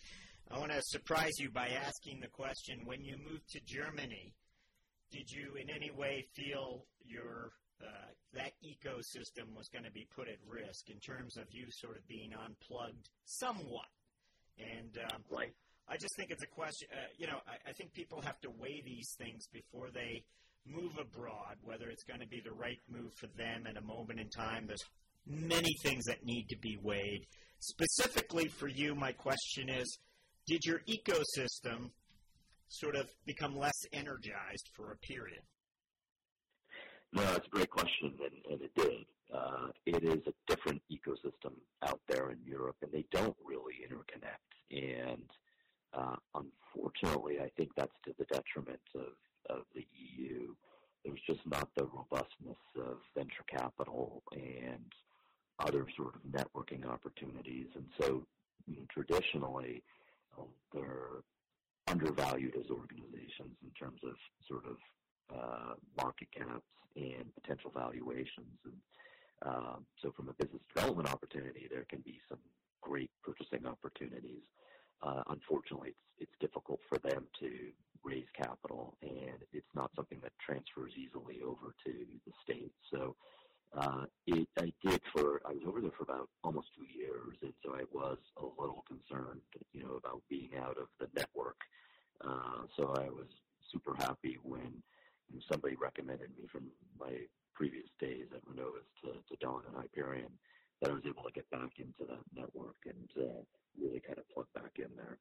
I 0.51 0.59
want 0.59 0.71
to 0.73 0.81
surprise 0.83 1.39
you 1.39 1.51
by 1.51 1.69
asking 1.69 2.21
the 2.21 2.29
question: 2.29 2.81
When 2.85 3.03
you 3.03 3.17
moved 3.19 3.49
to 3.51 3.61
Germany, 3.67 4.33
did 5.11 5.31
you 5.31 5.55
in 5.61 5.71
any 5.71 5.91
way 5.91 6.25
feel 6.35 6.87
your 7.05 7.53
uh, 7.83 8.11
that 8.35 8.53
ecosystem 8.63 9.57
was 9.57 9.69
going 9.69 9.85
to 9.85 9.91
be 9.91 10.07
put 10.15 10.29
at 10.29 10.39
risk 10.47 10.89
in 10.89 10.99
terms 11.01 11.37
of 11.37 11.45
you 11.51 11.67
sort 11.71 11.97
of 11.97 12.07
being 12.07 12.33
unplugged 12.33 13.11
somewhat? 13.25 13.91
And 14.59 14.99
um, 15.13 15.23
right. 15.31 15.53
I 15.89 15.97
just 15.97 16.17
think 16.17 16.31
it's 16.31 16.43
a 16.43 16.55
question. 16.55 16.89
Uh, 16.93 17.07
you 17.19 17.27
know, 17.27 17.39
I, 17.47 17.71
I 17.71 17.73
think 17.73 17.93
people 17.93 18.21
have 18.23 18.41
to 18.41 18.51
weigh 18.51 18.83
these 18.85 19.15
things 19.19 19.47
before 19.53 19.91
they 19.93 20.25
move 20.67 20.99
abroad, 20.99 21.57
whether 21.63 21.89
it's 21.89 22.03
going 22.03 22.21
to 22.21 22.27
be 22.27 22.41
the 22.45 22.53
right 22.53 22.81
move 22.89 23.13
for 23.15 23.29
them 23.39 23.67
at 23.69 23.77
a 23.77 23.83
moment 23.83 24.19
in 24.19 24.29
time. 24.31 24.67
There's 24.67 24.85
many 25.27 25.73
things 25.83 26.05
that 26.07 26.25
need 26.25 26.49
to 26.49 26.57
be 26.59 26.77
weighed. 26.83 27.27
Specifically 27.61 28.49
for 28.49 28.69
you, 28.69 28.95
my 28.95 29.13
question 29.13 29.69
is 29.69 29.99
Did 30.47 30.65
your 30.65 30.81
ecosystem 30.89 31.91
sort 32.69 32.97
of 32.97 33.09
become 33.27 33.57
less 33.57 33.79
energized 33.93 34.71
for 34.77 34.93
a 34.93 34.97
period? 34.99 35.43
No, 37.13 37.23
that's 37.23 37.47
a 37.47 37.51
great 37.51 37.71
question, 37.71 38.15
and, 38.21 38.53
and 38.53 38.63
it 38.63 38.75
did. 38.75 39.07
Uh, 39.35 39.69
it 39.87 40.05
is 40.05 40.23
a 40.27 40.33
different 40.47 40.83
ecosystem 40.91 41.53
out 41.83 42.01
there 42.09 42.31
in 42.31 42.39
Europe, 42.45 42.77
and 42.83 42.93
they 42.93 43.05
don't 43.11 43.37
really 43.45 43.75
interconnect. 43.85 44.47
And 44.71 45.25
uh, 45.93 46.17
unfortunately, 46.35 47.41
I 47.41 47.51
think 47.57 47.71
that's 47.77 47.95
to 48.05 48.15
the 48.19 48.25
detriment 48.27 48.81
of, 48.95 49.57
of 49.57 49.63
the 49.75 49.87
EU. 49.93 50.55
There's 51.05 51.21
just 51.27 51.41
not 51.47 51.69
the 51.77 51.87
robustness 51.87 52.59
of 52.77 52.99
venture 53.17 53.45
capital 53.49 54.23
and 54.33 54.93
other 55.59 55.87
sort 55.97 56.15
of 56.15 56.23
networking 56.31 56.87
opportunities. 56.87 57.67
And 57.75 57.87
so, 58.01 58.27
you 58.67 58.77
know, 58.77 58.87
traditionally, 58.93 59.83
they're 60.73 61.23
undervalued 61.89 62.55
as 62.57 62.71
organizations 62.71 63.57
in 63.63 63.71
terms 63.79 64.01
of 64.05 64.15
sort 64.49 64.65
of 64.67 64.77
uh, 65.35 65.75
market 65.97 66.29
caps 66.37 66.67
and 66.97 67.33
potential 67.35 67.71
valuations. 67.75 68.59
And 68.65 68.75
um, 69.43 69.87
so, 70.03 70.13
from 70.17 70.29
a 70.29 70.33
business 70.35 70.63
development 70.75 71.09
opportunity, 71.09 71.69
there 71.71 71.85
can 71.89 72.01
be 72.01 72.21
some 72.29 72.39
great 72.81 73.11
purchasing 73.23 73.67
opportunities. 73.67 74.43
Uh, 75.03 75.23
unfortunately, 75.29 75.91
it's 75.91 76.07
it's 76.19 76.33
difficult 76.41 76.81
for 76.89 76.99
them 76.99 77.27
to 77.41 77.71
raise 78.03 78.27
capital, 78.37 78.97
and 79.03 79.39
it's 79.53 79.67
not 79.75 79.91
something 79.95 80.19
that 80.23 80.33
transfers 80.45 80.93
easily 80.97 81.41
over 81.43 81.75
to 81.85 81.93
the 82.25 82.33
states. 82.43 82.75
So 82.91 83.17
uh, 83.75 84.05
it, 84.27 84.49
I 84.59 84.73
did 84.83 85.01
for 85.13 85.41
I 85.47 85.53
was 85.53 85.63
over 85.67 85.81
there 85.81 85.91
for 85.97 86.05
about 86.05 86.29
almost 86.45 86.69
two 86.77 86.87
years, 86.87 87.37
and 87.43 87.53
so 87.65 87.75
I 87.75 87.85
was 87.93 88.19
a 88.37 88.45
little 88.61 88.85
concerned, 88.87 89.41
you 89.73 89.83
know, 89.83 89.97
about 89.97 90.23
being 90.29 90.51
out 90.59 90.77
of 90.79 90.89
the 90.99 91.09
network. 91.15 91.59
Uh, 92.25 92.65
so 92.77 92.95
I 92.97 93.09
was 93.09 93.29
super 93.73 93.95
happy 93.99 94.39
when 94.43 94.83
somebody 95.51 95.77
recommended 95.77 96.31
me 96.39 96.47
from 96.51 96.71
my 96.99 97.13
previous 97.55 97.89
days 98.01 98.27
at 98.35 98.45
Renovis 98.47 98.89
to, 99.03 99.13
to 99.13 99.37
Don 99.41 99.63
and 99.67 99.77
Hyperion 99.77 100.31
that 100.81 100.91
I 100.91 100.95
was 100.95 101.03
able 101.07 101.23
to 101.25 101.33
get 101.33 101.51
back 101.51 101.79
into 101.79 102.05
that 102.09 102.21
network 102.35 102.77
and 102.85 103.09
uh, 103.19 103.43
really 103.81 104.01
kind 104.01 104.19
of 104.19 104.29
plug 104.29 104.47
back 104.55 104.79
in 104.79 104.91
there. 104.97 105.19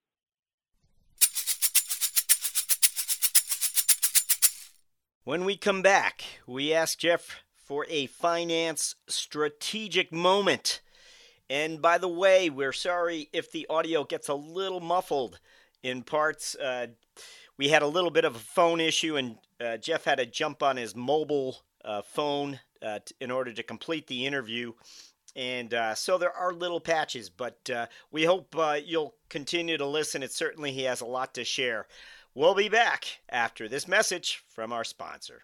When 5.23 5.43
we 5.43 5.57
come 5.57 5.81
back, 5.81 6.23
we 6.45 6.71
ask 6.73 6.99
Jeff 6.99 7.43
for 7.65 7.85
a 7.89 8.05
finance 8.05 8.95
strategic 9.07 10.13
moment. 10.13 10.81
And 11.49 11.81
by 11.81 11.97
the 11.97 12.07
way, 12.07 12.49
we're 12.49 12.73
sorry 12.73 13.29
if 13.33 13.51
the 13.51 13.65
audio 13.69 14.03
gets 14.03 14.29
a 14.29 14.35
little 14.35 14.79
muffled 14.79 15.39
in 15.83 16.03
parts. 16.03 16.55
Uh, 16.55 16.87
we 17.57 17.69
had 17.69 17.81
a 17.81 17.87
little 17.87 18.11
bit 18.11 18.25
of 18.25 18.35
a 18.35 18.39
phone 18.39 18.79
issue, 18.79 19.17
and 19.17 19.37
uh, 19.59 19.77
Jeff 19.77 20.05
had 20.05 20.19
to 20.19 20.25
jump 20.25 20.61
on 20.61 20.77
his 20.77 20.95
mobile 20.95 21.57
uh, 21.83 22.01
phone 22.01 22.59
uh, 22.81 22.99
t- 23.03 23.15
in 23.19 23.31
order 23.31 23.51
to 23.53 23.63
complete 23.63 24.07
the 24.07 24.25
interview. 24.25 24.73
And 25.35 25.73
uh, 25.73 25.95
so 25.95 26.17
there 26.17 26.35
are 26.35 26.53
little 26.53 26.79
patches, 26.79 27.29
but 27.29 27.69
uh, 27.69 27.87
we 28.11 28.23
hope 28.23 28.55
you'll 28.85 29.15
continue 29.29 29.77
to 29.77 29.85
listen. 29.85 30.23
It 30.23 30.31
certainly 30.31 30.71
he 30.71 30.83
has 30.83 31.01
a 31.01 31.05
lot 31.05 31.33
to 31.33 31.43
share. 31.43 31.87
We'll 32.33 32.55
be 32.55 32.69
back 32.69 33.05
after 33.29 33.67
this 33.67 33.87
message 33.87 34.43
from 34.47 34.71
our 34.71 34.83
sponsor. 34.83 35.43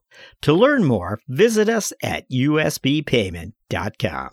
To 0.41 0.53
learn 0.53 0.83
more, 0.83 1.19
visit 1.27 1.69
us 1.69 1.93
at 2.01 2.29
usbpayment.com. 2.29 4.29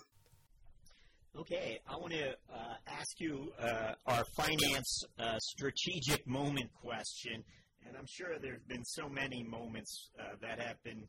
Okay, 1.37 1.79
I 1.87 1.95
want 1.95 2.13
to 2.13 2.31
uh, 2.53 2.73
ask 2.87 3.19
you 3.19 3.53
uh, 3.61 3.93
our 4.05 4.25
finance 4.35 5.03
uh, 5.17 5.37
strategic 5.39 6.27
moment 6.27 6.69
question. 6.73 7.43
And 7.87 7.95
I'm 7.97 8.05
sure 8.07 8.37
there 8.41 8.53
have 8.53 8.67
been 8.67 8.83
so 8.83 9.07
many 9.07 9.43
moments 9.43 10.09
uh, 10.19 10.35
that 10.41 10.59
have 10.59 10.83
been 10.83 11.07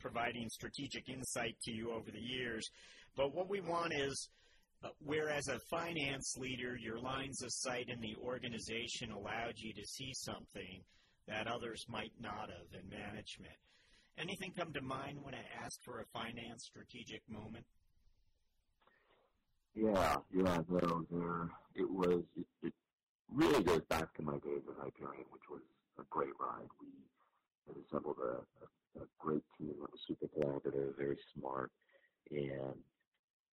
providing 0.00 0.48
strategic 0.48 1.08
insight 1.08 1.56
to 1.64 1.72
you 1.72 1.92
over 1.92 2.10
the 2.10 2.20
years. 2.20 2.68
But 3.16 3.34
what 3.34 3.48
we 3.48 3.60
want 3.60 3.92
is 3.94 4.28
uh, 4.82 4.88
whereas 5.04 5.48
a 5.48 5.58
finance 5.70 6.36
leader, 6.38 6.76
your 6.76 6.98
lines 6.98 7.42
of 7.42 7.52
sight 7.52 7.88
in 7.88 8.00
the 8.00 8.16
organization 8.22 9.12
allowed 9.12 9.54
you 9.56 9.72
to 9.74 9.86
see 9.86 10.12
something 10.14 10.82
that 11.28 11.46
others 11.46 11.84
might 11.88 12.12
not 12.20 12.50
have 12.50 12.72
in 12.72 12.88
management. 12.88 13.52
Anything 14.20 14.52
come 14.56 14.72
to 14.74 14.82
mind 14.82 15.18
when 15.22 15.34
I 15.34 15.64
asked 15.64 15.82
for 15.82 16.00
a 16.00 16.04
finance 16.12 16.64
strategic 16.64 17.22
moment? 17.28 17.64
Yeah, 19.74 20.16
yeah, 20.34 20.58
there. 20.68 21.48
It 21.74 21.90
was. 21.90 22.22
It, 22.36 22.46
it 22.62 22.74
really 23.32 23.62
goes 23.62 23.82
back 23.88 24.12
to 24.14 24.22
my 24.22 24.34
days 24.38 24.62
at 24.68 24.76
Hyperion, 24.76 25.24
which 25.30 25.48
was 25.50 25.62
a 25.98 26.02
great 26.10 26.34
ride. 26.38 26.68
We 26.80 26.88
had 27.66 27.76
assembled 27.86 28.16
a, 28.22 28.98
a, 28.98 29.02
a 29.02 29.06
great 29.18 29.42
team 29.56 29.74
that 29.80 29.90
was 29.90 30.00
super 30.06 30.26
collaborative, 30.26 30.98
very 30.98 31.16
smart, 31.38 31.70
and 32.30 32.76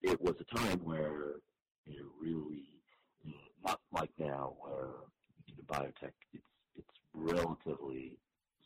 it 0.01 0.19
was 0.19 0.35
a 0.41 0.55
time 0.57 0.79
where 0.83 1.35
you 1.85 1.99
know, 1.99 2.09
really, 2.19 2.65
you 3.23 3.31
know, 3.31 3.39
not 3.65 3.79
like 3.93 4.11
now, 4.17 4.55
where 4.59 4.89
in 5.47 5.63
biotech 5.65 6.11
it's 6.75 6.87
relatively 7.13 8.17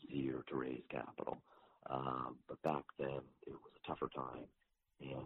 easier 0.09 0.43
to 0.47 0.55
raise 0.55 0.81
capital. 0.89 1.37
Um, 1.89 2.37
but 2.47 2.61
back 2.61 2.83
then, 2.97 3.21
it 3.47 3.53
was 3.53 3.71
a 3.83 3.87
tougher 3.87 4.09
time, 4.15 4.45
and 5.01 5.25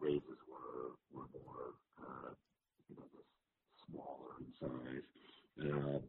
raises 0.00 0.38
were 0.50 0.96
were 1.12 1.28
more 1.44 1.74
uh, 2.00 2.30
you 2.88 2.96
know 2.96 3.04
smaller 3.86 4.34
in 4.40 4.52
size, 4.60 5.02
uh, 5.60 6.00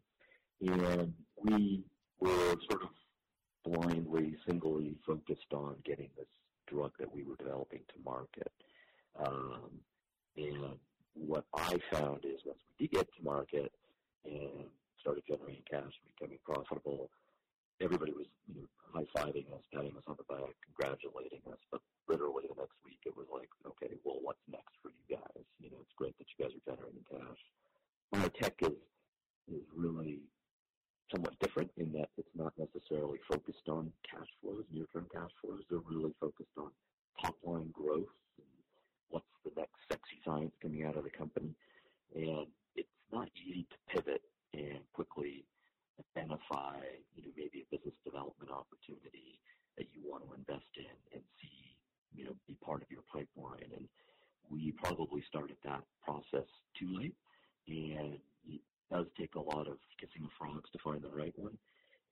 and 0.62 1.14
we 1.44 1.84
were 2.20 2.56
sort 2.70 2.84
of 2.84 2.90
blindly, 3.64 4.36
singly 4.48 4.98
focused 5.06 5.54
on 5.54 5.78
getting 5.86 6.10
this 6.18 6.28
drug 6.68 6.92
that 7.00 7.14
we 7.14 7.24
were 7.24 7.36
developing 7.36 7.82
to 7.88 8.04
market. 8.04 8.52
Um, 9.16 9.80
and 10.38 10.80
what 11.14 11.46
I 11.54 11.80
found 11.92 12.26
is 12.26 12.42
once 12.46 12.60
we 12.80 12.88
did 12.88 12.96
get 12.96 13.08
to 13.18 13.24
market 13.24 13.72
and 14.26 14.66
started 15.00 15.24
generating 15.28 15.64
cash, 15.70 15.84
and 15.84 16.16
becoming 16.18 16.40
profitable, 16.44 17.10
everybody 17.82 18.14
was 18.14 18.28
you 18.48 18.62
know, 18.62 18.68
high 18.94 19.08
fiving 19.16 19.48
us, 19.54 19.64
patting 19.74 19.96
us 19.98 20.04
on 20.08 20.16
the 20.18 20.28
back, 20.32 20.54
congratulating 20.66 21.42
us. 21.52 21.60
But 21.72 21.82
literally 22.08 22.46
the 22.48 22.56
next 22.56 22.78
week, 22.86 23.00
it 23.06 23.16
was 23.16 23.28
like, 23.34 23.50
okay, 23.66 23.96
well, 24.04 24.20
what's 24.22 24.44
next 24.50 24.76
for 24.82 24.92
you 24.92 25.18
guys? 25.18 25.44
You 25.60 25.72
know, 25.72 25.78
it's 25.82 25.94
great 25.98 26.18
that 26.18 26.28
you 26.32 26.46
guys 26.46 26.54
are 26.56 26.76
generating 26.76 27.06
cash. 27.10 27.42
My 28.12 28.28
tech 28.40 28.56
is 28.62 28.78
is 29.52 29.62
really 29.76 30.22
somewhat 31.12 31.38
different 31.40 31.70
in 31.78 31.92
that 31.94 32.10
it's 32.18 32.36
not 32.36 32.54
necessarily 32.58 33.20
focused 33.30 33.70
on 33.70 33.92
cash 34.10 34.28
flows, 34.42 34.64
near-term 34.72 35.08
cash 35.14 35.30
flows. 35.42 35.62
They're 35.70 35.86
really 35.86 36.14
focused 36.20 36.58
on 36.58 36.72
top-line 37.22 37.70
growth 37.74 38.10
and 38.38 38.48
what's 39.10 39.26
the 39.44 39.52
next 39.56 39.78
sexy 39.90 40.18
science 40.26 40.54
coming 40.62 40.84
out 40.84 40.98
of 40.98 41.04
the 41.04 41.12
company. 41.12 41.54
And 42.16 42.48
it's 42.76 42.90
not 43.12 43.30
easy 43.38 43.68
to 43.70 43.78
pivot 43.94 44.22
and 44.54 44.80
quickly 44.94 45.46
identify, 46.18 46.80
you 47.16 47.24
know, 47.24 47.32
maybe 47.38 47.64
a 47.64 47.76
business 47.76 47.96
development 48.04 48.52
opportunity 48.52 49.40
that 49.78 49.88
you 49.94 50.02
want 50.04 50.24
to 50.26 50.34
invest 50.34 50.72
in 50.78 50.96
and 51.14 51.22
see, 51.42 51.76
you 52.16 52.26
know, 52.26 52.36
be 52.48 52.56
part 52.66 52.82
of 52.82 52.90
your 52.90 53.04
pipeline. 53.12 53.70
And 53.76 53.88
we 54.50 54.72
probably 54.72 55.24
started 55.36 55.58
that 55.66 55.84
process 56.04 56.48
too 56.80 56.88
late. 56.96 57.16
And 57.68 58.20
it 58.48 58.62
does 58.90 59.08
take 59.20 59.36
a 59.36 59.42
lot 59.42 59.68
of 59.68 59.78
kissing 60.00 60.30
frogs 60.40 60.70
to 60.72 60.80
find 60.80 61.02
the 61.02 61.10
right 61.10 61.34
one. 61.36 61.58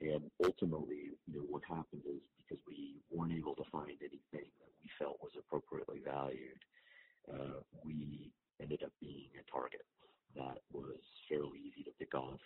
And 0.02 0.30
ultimately, 0.42 1.16
you 1.28 1.34
know, 1.34 1.48
what 1.48 1.64
happened 1.64 2.04
is 2.06 2.20
because 2.36 2.62
we 2.68 3.00
weren't 3.10 3.32
able 3.32 3.56
to 3.56 3.64
find 3.72 3.96
anything 4.02 4.52
that 4.60 4.74
we 4.84 4.90
felt 5.00 5.22
was 5.22 5.32
appropriately 5.40 6.02
valued, 6.04 6.60
uh, 7.32 7.64
we 7.86 8.34
ended 8.62 8.84
up 8.84 8.92
being 9.00 9.30
a 9.40 9.52
target 9.52 9.86
that 10.36 10.60
was 10.74 11.00
fairly 11.30 11.60
easy 11.64 11.84
to 11.84 11.92
pick 11.98 12.14
off. 12.16 12.42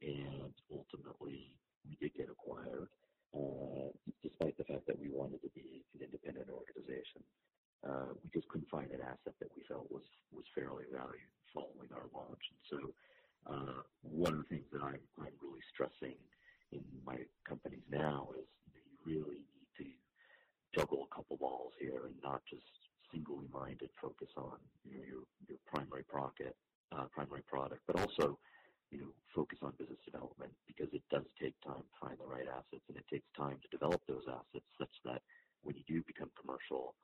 And 0.00 0.54
ultimately, 0.72 1.52
we 1.84 1.96
did 2.00 2.14
get 2.16 2.30
acquired, 2.30 2.88
uh, 3.36 3.92
despite 4.22 4.56
the 4.56 4.64
fact 4.64 4.86
that 4.86 4.98
we 4.98 5.10
wanted 5.10 5.42
to 5.42 5.50
be 5.54 5.84
an 5.94 6.00
independent 6.02 6.48
organization. 6.48 7.22
Uh, 7.84 8.16
we 8.16 8.30
just 8.32 8.48
couldn't 8.48 8.68
find 8.70 8.90
an 8.90 9.00
asset 9.04 9.36
that 9.40 9.52
we 9.56 9.62
felt 9.68 9.90
was 9.92 10.04
was 10.32 10.44
fairly 10.54 10.84
valued 10.90 11.28
following 11.52 11.92
our 11.92 12.08
launch. 12.16 12.44
And 12.50 12.62
so 12.66 12.78
uh, 13.46 13.80
one 14.02 14.32
of 14.32 14.38
the 14.42 14.50
things 14.50 14.66
that 14.72 14.82
I'm, 14.82 15.04
I'm 15.20 15.36
really 15.40 15.62
stressing 15.72 16.16
in 16.72 16.82
my 17.06 17.22
companies 17.46 17.84
now 17.90 18.28
is 18.40 18.48
you 18.72 18.82
really 19.04 19.44
need 19.52 19.70
to 19.78 19.86
juggle 20.74 21.06
a 21.06 21.14
couple 21.14 21.36
balls 21.36 21.72
here 21.78 22.06
and 22.06 22.16
not 22.24 22.42
just 22.50 22.66
singly 23.12 23.46
minded 23.52 23.90
focus 24.00 24.28
on 24.36 24.58
you 24.82 24.98
know, 24.98 25.04
your 25.06 25.24
your 25.46 25.58
primary 25.68 26.02
product, 26.04 26.42
uh, 26.90 27.06
primary 27.12 27.42
product, 27.46 27.82
but 27.86 28.00
also 28.00 28.38
you 28.90 28.98
know 28.98 29.12
focus 29.34 29.58
on 29.62 29.72
business 29.78 30.00
development 30.04 30.52
because 30.66 30.88
it 30.92 31.02
does 31.10 31.26
take 31.40 31.54
time 31.62 31.82
to 31.84 31.96
find 32.00 32.16
the 32.18 32.26
right 32.26 32.48
assets 32.48 32.84
and 32.88 32.96
it 32.96 33.06
takes 33.10 33.26
time 33.36 33.58
to 33.62 33.68
develop 33.70 34.00
those 34.08 34.24
assets 34.26 34.66
such 34.78 34.94
that 35.04 35.22
when 35.62 35.74
you 35.76 35.84
do 35.88 36.02
become 36.06 36.30
commercial, 36.38 36.94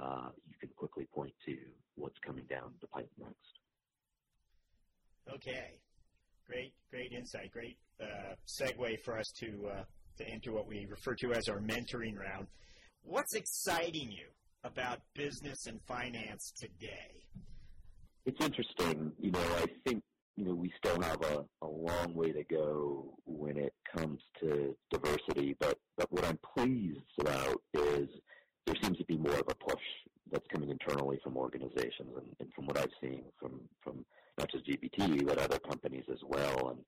uh, 0.00 0.28
you 0.48 0.54
can 0.60 0.70
quickly 0.76 1.06
point 1.14 1.32
to 1.46 1.56
what's 1.94 2.18
coming 2.18 2.44
down 2.48 2.72
the 2.80 2.86
pipe 2.88 3.10
next. 3.18 3.60
Okay. 5.34 5.80
Great, 6.46 6.72
great 6.90 7.12
insight. 7.12 7.50
Great 7.52 7.76
uh, 8.00 8.34
segue 8.46 9.00
for 9.00 9.18
us 9.18 9.32
to 9.40 9.68
uh, 9.72 9.82
to 10.18 10.28
enter 10.28 10.52
what 10.52 10.66
we 10.68 10.86
refer 10.88 11.14
to 11.16 11.32
as 11.32 11.48
our 11.48 11.60
mentoring 11.60 12.16
round. 12.16 12.46
What's 13.02 13.34
exciting 13.34 14.10
you 14.12 14.26
about 14.64 15.00
business 15.14 15.66
and 15.66 15.80
finance 15.86 16.52
today? 16.56 17.24
It's 18.24 18.40
interesting. 18.44 19.12
You 19.18 19.32
know, 19.32 19.40
I 19.56 19.66
think 19.86 20.02
you 20.36 20.44
know 20.44 20.54
we 20.54 20.72
still 20.78 21.00
have 21.00 21.20
a, 21.22 21.44
a 21.62 21.66
long 21.66 22.14
way 22.14 22.32
to 22.32 22.44
go 22.44 23.14
when 23.24 23.56
it 23.56 23.72
comes 23.96 24.20
to 24.40 24.76
diversity. 24.90 25.56
But 25.58 25.78
but 25.96 26.10
what 26.12 26.24
I'm 26.24 26.38
pleased 26.54 27.00
about 27.20 27.60
is 27.74 28.08
there 28.66 28.76
seems 28.82 28.98
to 28.98 29.04
be 29.04 29.16
more 29.16 29.34
of 29.34 29.48
a 29.48 29.54
push 29.54 29.82
that's 30.30 30.46
coming 30.52 30.70
internally 30.70 31.18
from 31.22 31.36
organizations, 31.36 32.10
and, 32.16 32.26
and 32.40 32.52
from 32.54 32.66
what 32.66 32.78
I've 32.78 32.90
seen 33.00 33.22
from 33.38 33.60
from 33.82 34.04
not 34.38 34.50
just 34.50 34.66
GBT, 34.66 35.26
but 35.26 35.38
other 35.38 35.58
companies 35.58 36.04
as 36.12 36.18
well. 36.26 36.70
And, 36.70 36.80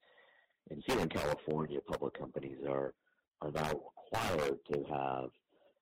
and 0.71 0.83
here 0.87 1.01
in 1.01 1.09
California, 1.09 1.81
public 1.87 2.19
companies 2.19 2.59
are 2.69 2.95
are 3.41 3.53
now 3.53 3.71
required 4.13 4.59
to 4.73 4.85
have, 4.91 5.31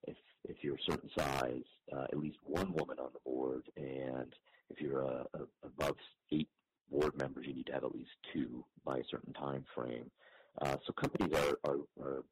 if 0.06 0.16
if 0.44 0.56
you're 0.62 0.76
a 0.76 0.90
certain 0.90 1.10
size, 1.16 1.64
uh, 1.96 2.04
at 2.04 2.18
least 2.18 2.38
one 2.44 2.72
woman 2.72 2.98
on 2.98 3.08
the 3.12 3.20
board, 3.24 3.62
and 3.76 4.34
if 4.70 4.80
you're 4.80 5.00
a, 5.00 5.26
a, 5.34 5.40
above 5.64 5.96
eight 6.32 6.48
board 6.90 7.16
members, 7.16 7.46
you 7.46 7.54
need 7.54 7.66
to 7.66 7.72
have 7.72 7.84
at 7.84 7.94
least 7.94 8.10
two 8.32 8.64
by 8.84 8.98
a 8.98 9.04
certain 9.10 9.32
time 9.32 9.64
frame. 9.74 10.10
Uh, 10.60 10.76
so 10.86 10.92
companies 10.92 11.32
are, 11.34 11.70
are, 11.70 11.78
are 12.02 12.22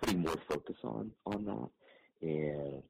putting 0.00 0.20
more 0.20 0.36
focus 0.48 0.76
on 0.82 1.10
on 1.26 1.44
that, 1.44 1.68
and 2.24 2.82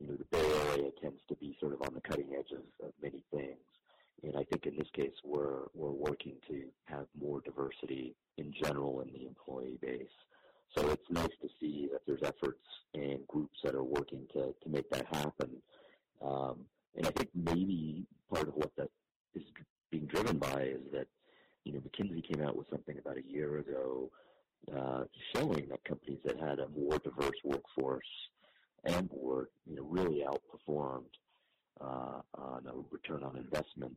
you 0.00 0.06
know 0.08 0.16
the 0.16 0.24
Bay 0.30 0.52
Area 0.70 0.90
tends 1.00 1.20
to 1.28 1.36
be 1.36 1.56
sort 1.60 1.74
of 1.74 1.82
on 1.82 1.94
the 1.94 2.00
cutting 2.00 2.28
edge 2.36 2.50
of, 2.52 2.86
of 2.86 2.92
many 3.02 3.22
things. 3.30 3.58
And 4.22 4.36
I 4.36 4.44
think 4.44 4.66
in 4.66 4.76
this 4.76 4.88
case, 4.94 5.12
we're 5.24 5.66
we're 5.74 5.90
working 5.90 6.34
to 6.48 6.64
have 6.86 7.06
more 7.20 7.40
diversity 7.40 8.14
in 8.38 8.52
general 8.52 9.00
in 9.02 9.12
the 9.12 9.26
employee 9.26 9.78
base. 9.80 10.06
So 10.76 10.88
it's 10.88 11.10
nice 11.10 11.36
to 11.42 11.48
see 11.60 11.88
that 11.92 12.00
there's 12.06 12.22
efforts 12.22 12.64
and 12.94 13.26
groups 13.28 13.58
that 13.62 13.74
are 13.74 13.84
working 13.84 14.26
to 14.32 14.54
to 14.62 14.68
make 14.68 14.88
that 14.90 15.06
happen. 15.06 15.50
Um, 16.22 16.60
and 16.96 17.06
I 17.06 17.10
think 17.10 17.30
maybe 17.34 18.06
part 18.32 18.48
of 18.48 18.54
what 18.54 18.74
that 18.76 18.88
is 19.34 19.42
being 19.90 20.06
driven 20.06 20.38
by 20.38 20.62
is 20.62 20.80
that 20.92 21.06
you 21.64 21.72
know 21.72 21.80
McKinsey 21.80 22.26
came 22.26 22.46
out 22.46 22.56
with 22.56 22.68
something 22.70 22.96
about 22.98 23.18
a 23.18 23.30
year 23.30 23.58
ago 23.58 24.10
uh, 24.74 25.04
showing 25.34 25.66
that 25.68 25.84
companies 25.84 26.20
that 26.24 26.38
had 26.38 26.58
a 26.60 26.68
more 26.68 26.98
diverse 26.98 27.38
workforce 27.44 28.06
and 28.84 29.08
board, 29.08 29.48
you 29.66 29.76
know, 29.76 29.84
really 29.84 30.24
outperformed 30.26 31.10
uh, 31.80 32.20
on 32.34 32.66
a 32.66 32.72
return 32.90 33.22
on 33.22 33.36
investment 33.36 33.96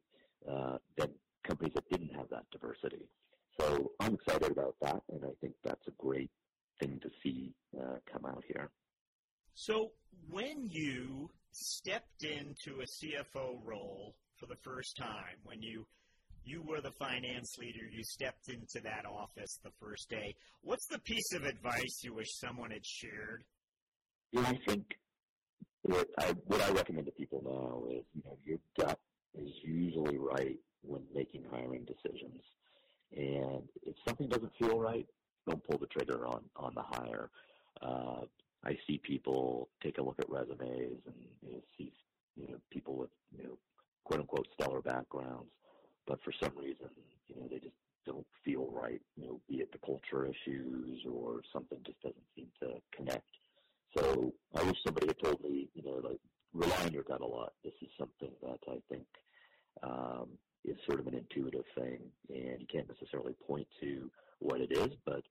uh, 0.49 0.77
than 0.97 1.09
companies 1.43 1.73
that 1.73 1.87
didn't 1.89 2.13
have 2.15 2.29
that 2.29 2.45
diversity. 2.51 3.07
So 3.59 3.91
I'm 3.99 4.15
excited 4.15 4.51
about 4.51 4.75
that, 4.81 5.01
and 5.11 5.23
I 5.23 5.31
think 5.41 5.53
that's 5.63 5.87
a 5.87 5.91
great 5.97 6.29
thing 6.79 6.99
to 7.01 7.09
see 7.23 7.53
uh, 7.79 7.95
come 8.11 8.25
out 8.25 8.43
here. 8.47 8.69
So 9.53 9.91
when 10.29 10.67
you 10.69 11.29
stepped 11.51 12.23
into 12.23 12.81
a 12.81 12.85
CFO 12.85 13.59
role 13.63 14.15
for 14.37 14.47
the 14.47 14.57
first 14.63 14.97
time, 14.97 15.37
when 15.43 15.61
you 15.61 15.85
you 16.43 16.61
were 16.61 16.79
the 16.79 16.91
finance 16.91 17.57
leader, 17.57 17.87
you 17.91 18.03
stepped 18.03 18.49
into 18.49 18.79
that 18.83 19.05
office 19.09 19.59
the 19.63 19.71
first 19.81 20.09
day. 20.09 20.35
What's 20.61 20.85
the 20.87 20.99
piece 20.99 21.33
of 21.33 21.43
advice 21.43 22.03
you 22.03 22.13
wish 22.13 22.27
someone 22.37 22.69
had 22.69 22.85
shared? 22.85 23.43
I 24.37 24.59
think 24.67 24.85
what 25.83 26.07
I 26.19 26.33
what 26.45 26.61
I 26.61 26.71
recommend 26.71 27.05
to 27.05 27.11
people 27.11 27.41
now 27.45 27.93
is 27.95 28.03
you 28.13 28.23
know 28.25 28.37
your 28.45 28.59
gut 28.79 28.99
is 29.37 29.51
usually 29.63 30.17
right 30.17 30.57
when 30.81 31.03
making 31.13 31.43
hiring 31.51 31.85
decisions. 31.85 32.41
And 33.15 33.63
if 33.85 33.95
something 34.07 34.27
doesn't 34.27 34.51
feel 34.57 34.79
right, 34.79 35.05
don't 35.47 35.63
pull 35.63 35.77
the 35.77 35.87
trigger 35.87 36.25
on 36.25 36.41
on 36.55 36.73
the 36.75 36.81
hire. 36.81 37.29
Uh, 37.81 38.21
I 38.63 38.77
see 38.87 38.97
people 38.97 39.69
take 39.83 39.97
a 39.99 40.01
look 40.01 40.19
at 40.19 40.29
resumes 40.29 41.01
and 41.05 41.15
you 41.41 41.51
know, 41.53 41.61
see 41.77 41.91
you 42.35 42.47
know 42.47 42.57
people 42.71 42.95
with 42.95 43.11
you 43.37 43.43
know 43.43 43.57
quote 44.03 44.21
unquote 44.21 44.47
stellar 44.53 44.81
backgrounds, 44.81 45.51
but 46.07 46.19
for 46.23 46.33
some 46.41 46.53
reason 46.57 46.89
you 47.27 47.35
know 47.35 47.47
they 47.49 47.59
just 47.59 47.75
don't 48.05 48.25
feel 48.43 48.69
right. 48.71 49.01
You 49.15 49.27
know, 49.27 49.41
be 49.47 49.55
it 49.55 49.71
the 49.71 49.79
culture 49.79 50.25
issues 50.25 50.99
or 51.11 51.41
something 51.53 51.79
just 51.85 52.01
doesn't 52.01 52.23
seem 52.35 52.47
to 52.61 52.73
connect. 52.95 53.27
So 53.97 54.33
I 54.55 54.63
wish 54.63 54.77
somebody 54.85 55.07
had 55.07 55.19
told 55.23 55.41
me, 55.43 55.69
you 55.73 55.83
know, 55.83 56.01
like 56.07 56.19
rely 56.53 56.83
on 56.85 56.93
your 56.93 57.03
gut 57.03 57.21
a 57.21 57.25
lot. 57.25 57.53
This 57.63 57.73
is 57.81 57.89
something 57.97 58.31
that 58.41 58.59
I 58.67 58.77
think 58.89 59.05
um, 59.83 60.29
is 60.63 60.77
sort 60.85 60.99
of 60.99 61.07
an 61.07 61.15
intuitive 61.15 61.65
thing, 61.77 61.99
and 62.29 62.59
you 62.59 62.67
can't 62.71 62.87
necessarily 62.87 63.35
point 63.47 63.67
to 63.81 64.09
what 64.39 64.61
it 64.61 64.71
is, 64.71 64.95
but 65.05 65.21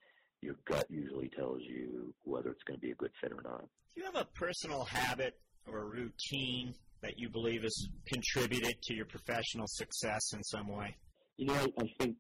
your 0.40 0.56
gut 0.66 0.86
usually 0.90 1.30
tells 1.36 1.60
you 1.62 2.12
whether 2.24 2.50
it's 2.50 2.62
going 2.64 2.78
to 2.78 2.80
be 2.80 2.92
a 2.92 2.96
good 2.96 3.10
fit 3.20 3.32
or 3.32 3.42
not. 3.42 3.64
Do 3.94 4.00
you 4.00 4.04
have 4.04 4.16
a 4.16 4.26
personal 4.34 4.84
habit 4.84 5.38
or 5.66 5.78
a 5.78 5.84
routine 5.84 6.74
that 7.02 7.14
you 7.16 7.28
believe 7.28 7.62
has 7.62 7.88
contributed 8.06 8.74
to 8.82 8.94
your 8.94 9.06
professional 9.06 9.66
success 9.66 10.32
in 10.34 10.42
some 10.42 10.68
way? 10.68 10.96
You 11.36 11.46
know, 11.46 11.54
I, 11.54 11.66
I 11.78 11.86
think 11.98 12.16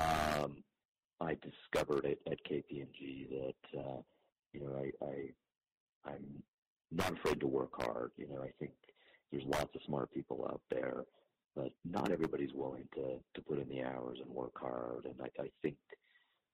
um, 0.00 0.62
I 1.20 1.36
discovered 1.42 2.04
it 2.04 2.18
at 2.26 2.38
KPMG 2.50 3.28
that 3.30 3.80
uh, 3.80 4.00
you 4.52 4.60
know 4.60 4.76
I, 4.76 5.04
I 5.04 5.14
I'm 6.06 6.42
not 6.90 7.12
afraid 7.12 7.40
to 7.40 7.46
work 7.46 7.82
hard. 7.82 8.12
You 8.16 8.28
know, 8.28 8.42
I 8.42 8.50
think 8.58 8.72
there's 9.30 9.44
lots 9.44 9.74
of 9.74 9.82
smart 9.86 10.10
people 10.12 10.46
out 10.50 10.60
there, 10.70 11.04
but 11.54 11.72
not 11.84 12.10
everybody's 12.10 12.54
willing 12.54 12.88
to 12.94 13.18
to 13.34 13.40
put 13.42 13.58
in 13.58 13.68
the 13.68 13.82
hours 13.82 14.18
and 14.24 14.34
work 14.34 14.58
hard. 14.58 15.04
And 15.06 15.14
I, 15.20 15.42
I 15.42 15.48
think 15.62 15.76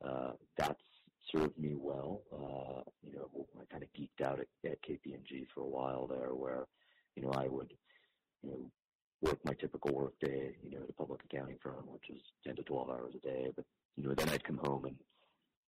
uh, 0.07 0.33
that's 0.57 0.83
served 1.31 1.59
me 1.59 1.75
well. 1.77 2.23
Uh, 2.33 2.83
you 3.03 3.15
know, 3.15 3.47
I 3.61 3.65
kind 3.71 3.83
of 3.83 3.89
geeked 3.93 4.25
out 4.25 4.41
at, 4.41 4.71
at 4.71 4.83
KPMG 4.83 5.47
for 5.55 5.61
a 5.61 5.69
while 5.69 6.07
there, 6.07 6.35
where 6.35 6.67
you 7.17 7.23
know 7.23 7.33
I 7.33 7.49
would 7.49 7.73
you 8.43 8.51
know 8.51 8.71
work 9.23 9.39
my 9.45 9.55
typical 9.55 9.95
work 9.95 10.15
day, 10.21 10.57
you 10.63 10.71
know, 10.71 10.83
at 10.83 10.91
a 10.91 10.93
public 10.93 11.21
accounting 11.25 11.57
firm, 11.63 11.85
which 11.87 12.11
is 12.11 12.21
10 12.45 12.57
to 12.57 12.63
12 12.63 12.91
hours 12.91 13.15
a 13.15 13.21
day. 13.27 13.51
But, 13.55 13.65
you 13.97 14.05
know, 14.05 14.15
then 14.15 14.29
I'd 14.29 14.45
come 14.45 14.59
home 14.59 14.85
and, 14.85 14.97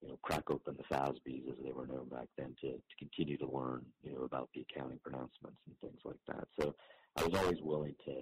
you 0.00 0.08
know, 0.08 0.18
crack 0.22 0.50
open 0.50 0.76
the 0.76 0.94
FASBs 0.94 1.48
as 1.50 1.58
they 1.64 1.72
were 1.72 1.86
known 1.86 2.08
back 2.10 2.28
then 2.36 2.54
to, 2.60 2.72
to 2.72 2.96
continue 2.98 3.36
to 3.38 3.46
learn, 3.46 3.84
you 4.02 4.12
know, 4.14 4.22
about 4.24 4.48
the 4.54 4.64
accounting 4.68 4.98
pronouncements 5.02 5.58
and 5.66 5.78
things 5.80 6.00
like 6.04 6.20
that. 6.28 6.46
So 6.60 6.74
I 7.16 7.24
was 7.24 7.34
always 7.34 7.58
willing 7.62 7.94
to, 8.06 8.12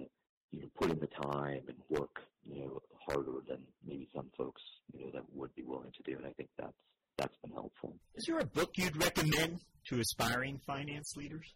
you 0.51 0.61
know, 0.61 0.67
put 0.79 0.91
in 0.91 0.99
the 0.99 1.07
time 1.07 1.63
and 1.67 1.77
work, 1.89 2.21
you 2.45 2.61
know, 2.61 2.81
harder 3.07 3.39
than 3.47 3.59
maybe 3.85 4.07
some 4.15 4.29
folks, 4.37 4.61
you 4.93 5.05
know, 5.05 5.11
that 5.13 5.23
would 5.33 5.53
be 5.55 5.63
willing 5.63 5.91
to 5.91 6.11
do. 6.11 6.17
And 6.17 6.25
I 6.25 6.31
think 6.33 6.49
that's, 6.57 6.73
that's 7.17 7.35
been 7.43 7.51
helpful. 7.51 7.95
Is 8.15 8.25
there 8.27 8.39
a 8.39 8.45
book 8.45 8.71
you'd 8.75 9.01
recommend 9.01 9.61
to 9.89 9.99
aspiring 9.99 10.59
finance 10.65 11.13
leaders? 11.15 11.53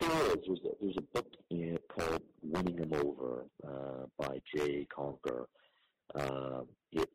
There 0.00 0.10
is. 0.10 0.36
There's 0.46 0.60
a, 0.64 0.70
there's 0.80 0.96
a 0.98 1.14
book 1.14 1.26
in, 1.50 1.78
called 1.88 2.22
Winning 2.42 2.76
Them 2.76 2.92
Over 2.94 3.46
uh, 3.66 4.06
by 4.16 4.40
Jay 4.54 4.86
Conger. 4.94 5.46
Uh, 6.14 6.62
it 6.92 7.08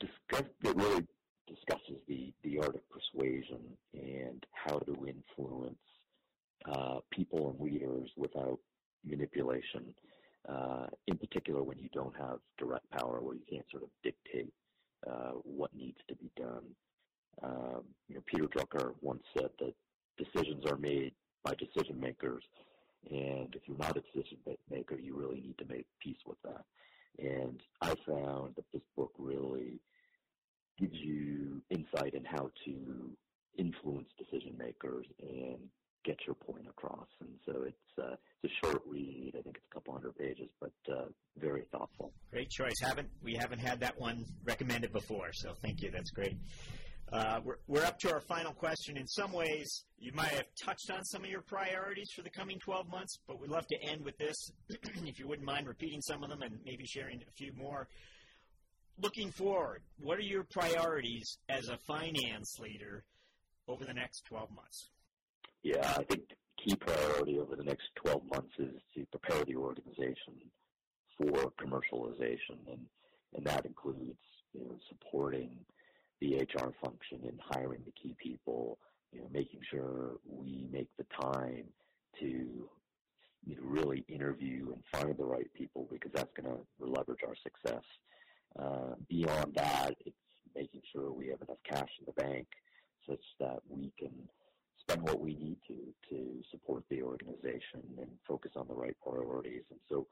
discussed, 0.00 0.50
it 0.62 0.76
really 0.76 1.04
discusses 1.46 1.96
the, 2.08 2.32
the 2.42 2.58
art 2.58 2.74
of 2.74 2.82
persuasion 2.90 3.60
and 3.94 4.44
how 4.52 4.78
to 4.78 4.92
influence 5.06 5.76
uh, 6.70 6.98
people 7.10 7.50
and 7.50 7.60
leaders 7.60 8.08
without 8.16 8.58
manipulation. 9.04 9.94
Uh, 10.48 10.86
in 11.06 11.16
particular, 11.16 11.62
when 11.62 11.78
you 11.78 11.88
don't 11.92 12.14
have 12.16 12.38
direct 12.58 12.88
power, 12.90 13.20
where 13.20 13.34
you 13.34 13.42
can't 13.50 13.64
sort 13.70 13.82
of 13.82 13.88
dictate 14.02 14.52
uh, 15.10 15.32
what 15.42 15.74
needs 15.74 15.98
to 16.08 16.14
be 16.16 16.30
done. 16.36 16.64
Um, 17.42 17.82
you 18.08 18.14
know, 18.14 18.22
Peter 18.26 18.44
Drucker 18.44 18.94
once 19.00 19.22
said 19.36 19.50
that 19.58 19.74
decisions 20.18 20.64
are 20.66 20.76
made 20.76 21.12
by 21.44 21.54
decision 21.54 22.00
makers. 22.00 22.42
And 23.10 23.54
if 23.54 23.62
you're 23.66 23.78
not 23.78 23.96
a 23.96 24.00
decision 24.00 24.38
maker, 24.70 24.98
you 24.98 25.16
really 25.16 25.40
need 25.40 25.58
to 25.58 25.66
make 25.66 25.86
peace 26.00 26.20
with 26.26 26.38
that. 26.44 26.64
And 27.18 27.60
I 27.80 27.94
found 28.06 28.56
that 28.56 28.64
this 28.72 28.82
book 28.96 29.12
really 29.18 29.80
gives 30.78 30.96
you 30.96 31.62
insight 31.70 32.14
in 32.14 32.24
how 32.24 32.50
to 32.64 33.10
influence 33.56 34.08
decision 34.18 34.54
makers 34.58 35.06
and 35.20 35.58
get 36.04 36.18
your 36.26 36.34
point 36.34 36.66
across. 36.68 37.08
And 37.20 37.30
so 37.46 37.64
it's, 37.66 37.98
uh, 37.98 38.16
it's 38.42 38.52
a 38.52 38.66
short 38.66 38.82
read. 38.86 39.32
I 39.38 39.42
think 39.42 39.56
it's 39.56 39.66
a 39.70 39.74
couple 39.74 39.94
hundred 39.94 40.16
pages, 40.16 40.50
but 40.60 40.72
uh, 40.90 41.06
very 41.38 41.64
thoughtful. 41.72 42.12
Great 42.30 42.50
choice. 42.50 42.74
Haven't 42.82 43.08
we 43.22 43.34
haven't 43.34 43.60
had 43.60 43.80
that 43.80 43.98
one 43.98 44.24
recommended 44.44 44.92
before? 44.92 45.30
So 45.32 45.54
thank 45.62 45.80
you. 45.82 45.90
That's 45.90 46.10
great. 46.10 46.36
Uh, 47.12 47.40
we're, 47.44 47.56
we're 47.66 47.84
up 47.84 47.98
to 47.98 48.12
our 48.12 48.20
final 48.20 48.52
question. 48.52 48.96
In 48.96 49.06
some 49.06 49.32
ways, 49.32 49.84
you 49.98 50.10
might 50.14 50.30
have 50.30 50.46
touched 50.62 50.90
on 50.90 51.04
some 51.04 51.22
of 51.22 51.30
your 51.30 51.42
priorities 51.42 52.10
for 52.16 52.22
the 52.22 52.30
coming 52.30 52.58
12 52.58 52.88
months, 52.88 53.18
but 53.28 53.40
we'd 53.40 53.50
love 53.50 53.66
to 53.68 53.76
end 53.82 54.04
with 54.04 54.16
this, 54.16 54.50
if 54.68 55.18
you 55.18 55.28
wouldn't 55.28 55.46
mind 55.46 55.68
repeating 55.68 56.00
some 56.00 56.24
of 56.24 56.30
them 56.30 56.42
and 56.42 56.58
maybe 56.64 56.84
sharing 56.86 57.20
a 57.20 57.32
few 57.36 57.52
more. 57.56 57.88
Looking 59.00 59.30
forward, 59.30 59.82
what 59.98 60.18
are 60.18 60.22
your 60.22 60.44
priorities 60.44 61.38
as 61.48 61.68
a 61.68 61.78
finance 61.78 62.58
leader 62.60 63.04
over 63.66 63.84
the 63.84 63.94
next 63.94 64.24
12 64.26 64.50
months? 64.50 64.90
Yeah, 65.62 65.94
I 65.96 66.04
think 66.04 66.22
key 66.64 66.76
priority 66.76 67.38
over 67.38 67.56
the 67.56 67.64
next 67.64 67.84
12 67.96 68.22
months 68.32 68.52
is 68.58 68.80
to 68.94 69.06
prepare 69.06 69.44
the 69.44 69.56
organization 69.56 70.34
for 71.18 71.52
commercialization, 71.60 72.58
and, 72.70 72.86
and 73.34 73.44
that 73.44 73.66
includes 73.66 74.18
you 74.52 74.60
know, 74.60 74.76
supporting 74.88 75.50
the 76.20 76.36
HR 76.36 76.72
function 76.82 77.20
in 77.24 77.38
hiring 77.40 77.82
the 77.84 77.92
key 77.92 78.14
people, 78.22 78.78
you 79.12 79.20
know, 79.20 79.28
making 79.32 79.60
sure 79.70 80.12
we 80.28 80.66
make 80.70 80.88
the 80.96 81.06
time 81.20 81.64
to 82.20 82.26
you 83.46 83.56
know, 83.56 83.62
really 83.62 84.04
interview 84.08 84.72
and 84.72 84.82
find 84.92 85.16
the 85.16 85.24
right 85.24 85.52
people 85.54 85.88
because 85.90 86.12
that's 86.12 86.32
going 86.40 86.54
to 86.54 86.60
leverage 86.78 87.20
our 87.26 87.34
success. 87.42 87.82
Uh, 88.58 88.94
beyond 89.08 89.54
that, 89.54 89.94
it's 90.04 90.16
making 90.54 90.80
sure 90.92 91.10
we 91.10 91.28
have 91.28 91.40
enough 91.42 91.58
cash 91.68 91.90
in 91.98 92.06
the 92.06 92.12
bank 92.12 92.46
such 93.08 93.24
that 93.40 93.58
we 93.68 93.92
can 93.98 94.12
spend 94.80 95.02
what 95.02 95.20
we 95.20 95.34
need 95.34 95.56
to 95.66 95.74
to 96.08 96.42
support 96.50 96.84
the 96.90 97.02
organization 97.02 97.82
and 97.98 98.08
focus 98.26 98.52
on 98.56 98.66
the 98.68 98.74
right 98.74 98.96
priorities. 99.02 99.62
And 99.70 99.80
so 99.88 100.06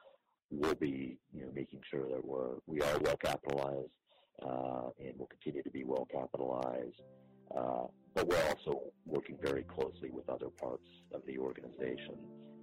we'll 0.50 0.74
be, 0.74 1.18
you 1.32 1.42
know, 1.42 1.50
making 1.54 1.80
sure 1.90 2.08
that 2.08 2.24
we're 2.24 2.56
we 2.66 2.80
are 2.80 2.98
well 2.98 3.16
capitalized 3.16 3.90
uh, 4.44 4.88
and 4.98 5.18
will 5.18 5.26
continue 5.28 5.62
to 5.62 5.70
be 5.70 5.84
well 5.84 6.06
capitalized. 6.10 7.00
Uh, 7.56 7.86
but 8.14 8.26
we're 8.26 8.48
also 8.48 8.80
working 9.06 9.36
very 9.42 9.62
closely 9.62 10.10
with 10.10 10.28
other 10.28 10.48
parts 10.48 10.86
of 11.14 11.22
the 11.26 11.38
organization, 11.38 12.16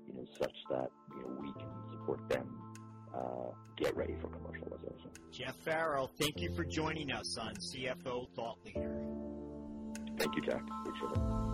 you 0.08 0.14
know, 0.14 0.26
such 0.40 0.56
that 0.70 0.90
you 1.16 1.22
know 1.22 1.42
we 1.42 1.54
can 1.54 1.70
support 1.92 2.28
them 2.30 2.69
uh, 3.14 3.52
get 3.76 3.96
ready 3.96 4.16
for 4.20 4.28
commercialization. 4.28 5.10
Jeff 5.32 5.56
Farrow, 5.58 6.10
thank 6.20 6.40
you 6.42 6.54
for 6.54 6.64
joining 6.64 7.12
us 7.12 7.38
on 7.38 7.54
CFO 7.56 8.28
Thought 8.36 8.58
Leader. 8.66 9.00
Thank 10.18 10.36
you, 10.36 10.42
Jack. 10.42 10.62
Appreciate 10.82 11.12
it. 11.12 11.50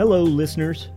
Hello, 0.00 0.22
listeners. 0.22 0.88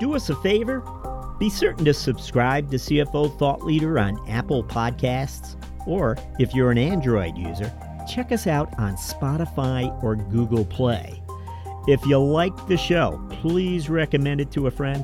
Do 0.00 0.14
us 0.14 0.28
a 0.28 0.36
favor. 0.36 0.99
Be 1.40 1.48
certain 1.48 1.86
to 1.86 1.94
subscribe 1.94 2.70
to 2.70 2.76
CFO 2.76 3.38
Thought 3.38 3.64
Leader 3.64 3.98
on 3.98 4.28
Apple 4.28 4.62
Podcasts, 4.62 5.56
or 5.86 6.18
if 6.38 6.54
you're 6.54 6.70
an 6.70 6.76
Android 6.76 7.38
user, 7.38 7.72
check 8.06 8.30
us 8.30 8.46
out 8.46 8.78
on 8.78 8.92
Spotify 8.96 9.90
or 10.02 10.16
Google 10.16 10.66
Play. 10.66 11.22
If 11.88 12.04
you 12.04 12.18
like 12.18 12.66
the 12.66 12.76
show, 12.76 13.26
please 13.30 13.88
recommend 13.88 14.42
it 14.42 14.50
to 14.50 14.66
a 14.66 14.70
friend. 14.70 15.02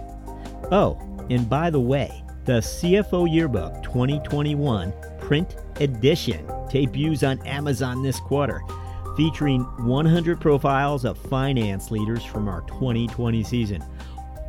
Oh, 0.71 1.01
and 1.31 1.49
by 1.49 1.71
the 1.71 1.81
way, 1.81 2.23
the 2.45 2.61
CFO 2.61 3.33
Yearbook 3.33 3.83
2021 3.83 4.93
print 5.19 5.57
edition 5.77 6.47
debuts 6.69 7.23
on 7.23 7.41
Amazon 7.47 8.03
this 8.03 8.21
quarter 8.21 8.61
featuring 9.17 9.63
100 9.87 10.39
profiles 10.39 11.07
of 11.07 11.17
finance 11.17 11.91
leaders 11.91 12.23
from 12.23 12.47
our 12.47 12.61
2020 12.69 13.43
season. 13.43 13.83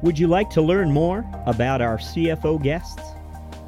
Would 0.04 0.20
you 0.20 0.28
like 0.28 0.52
to 0.52 0.62
learn 0.62 0.92
more 0.92 1.26
about 1.48 1.82
our 1.82 1.98
CFO 1.98 2.62
guests? 2.62 3.02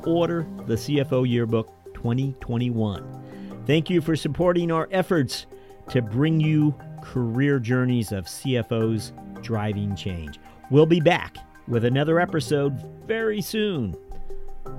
Order 0.05 0.45
the 0.67 0.75
CFO 0.75 1.27
Yearbook 1.27 1.73
2021. 1.95 3.63
Thank 3.65 3.89
you 3.89 3.99
for 3.99 4.15
supporting 4.15 4.71
our 4.71 4.88
efforts 4.91 5.47
to 5.89 6.03
bring 6.03 6.39
you 6.39 6.75
career 7.01 7.59
journeys 7.59 8.11
of 8.11 8.25
CFOs 8.25 9.11
driving 9.41 9.95
change. 9.95 10.39
We'll 10.69 10.86
be 10.86 10.99
back 10.99 11.38
with 11.67 11.84
another 11.84 12.19
episode 12.19 12.73
very 13.07 13.41
soon. 13.41 13.95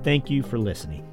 Thank 0.03 0.29
you 0.29 0.43
for 0.43 0.57
listening. 0.57 1.05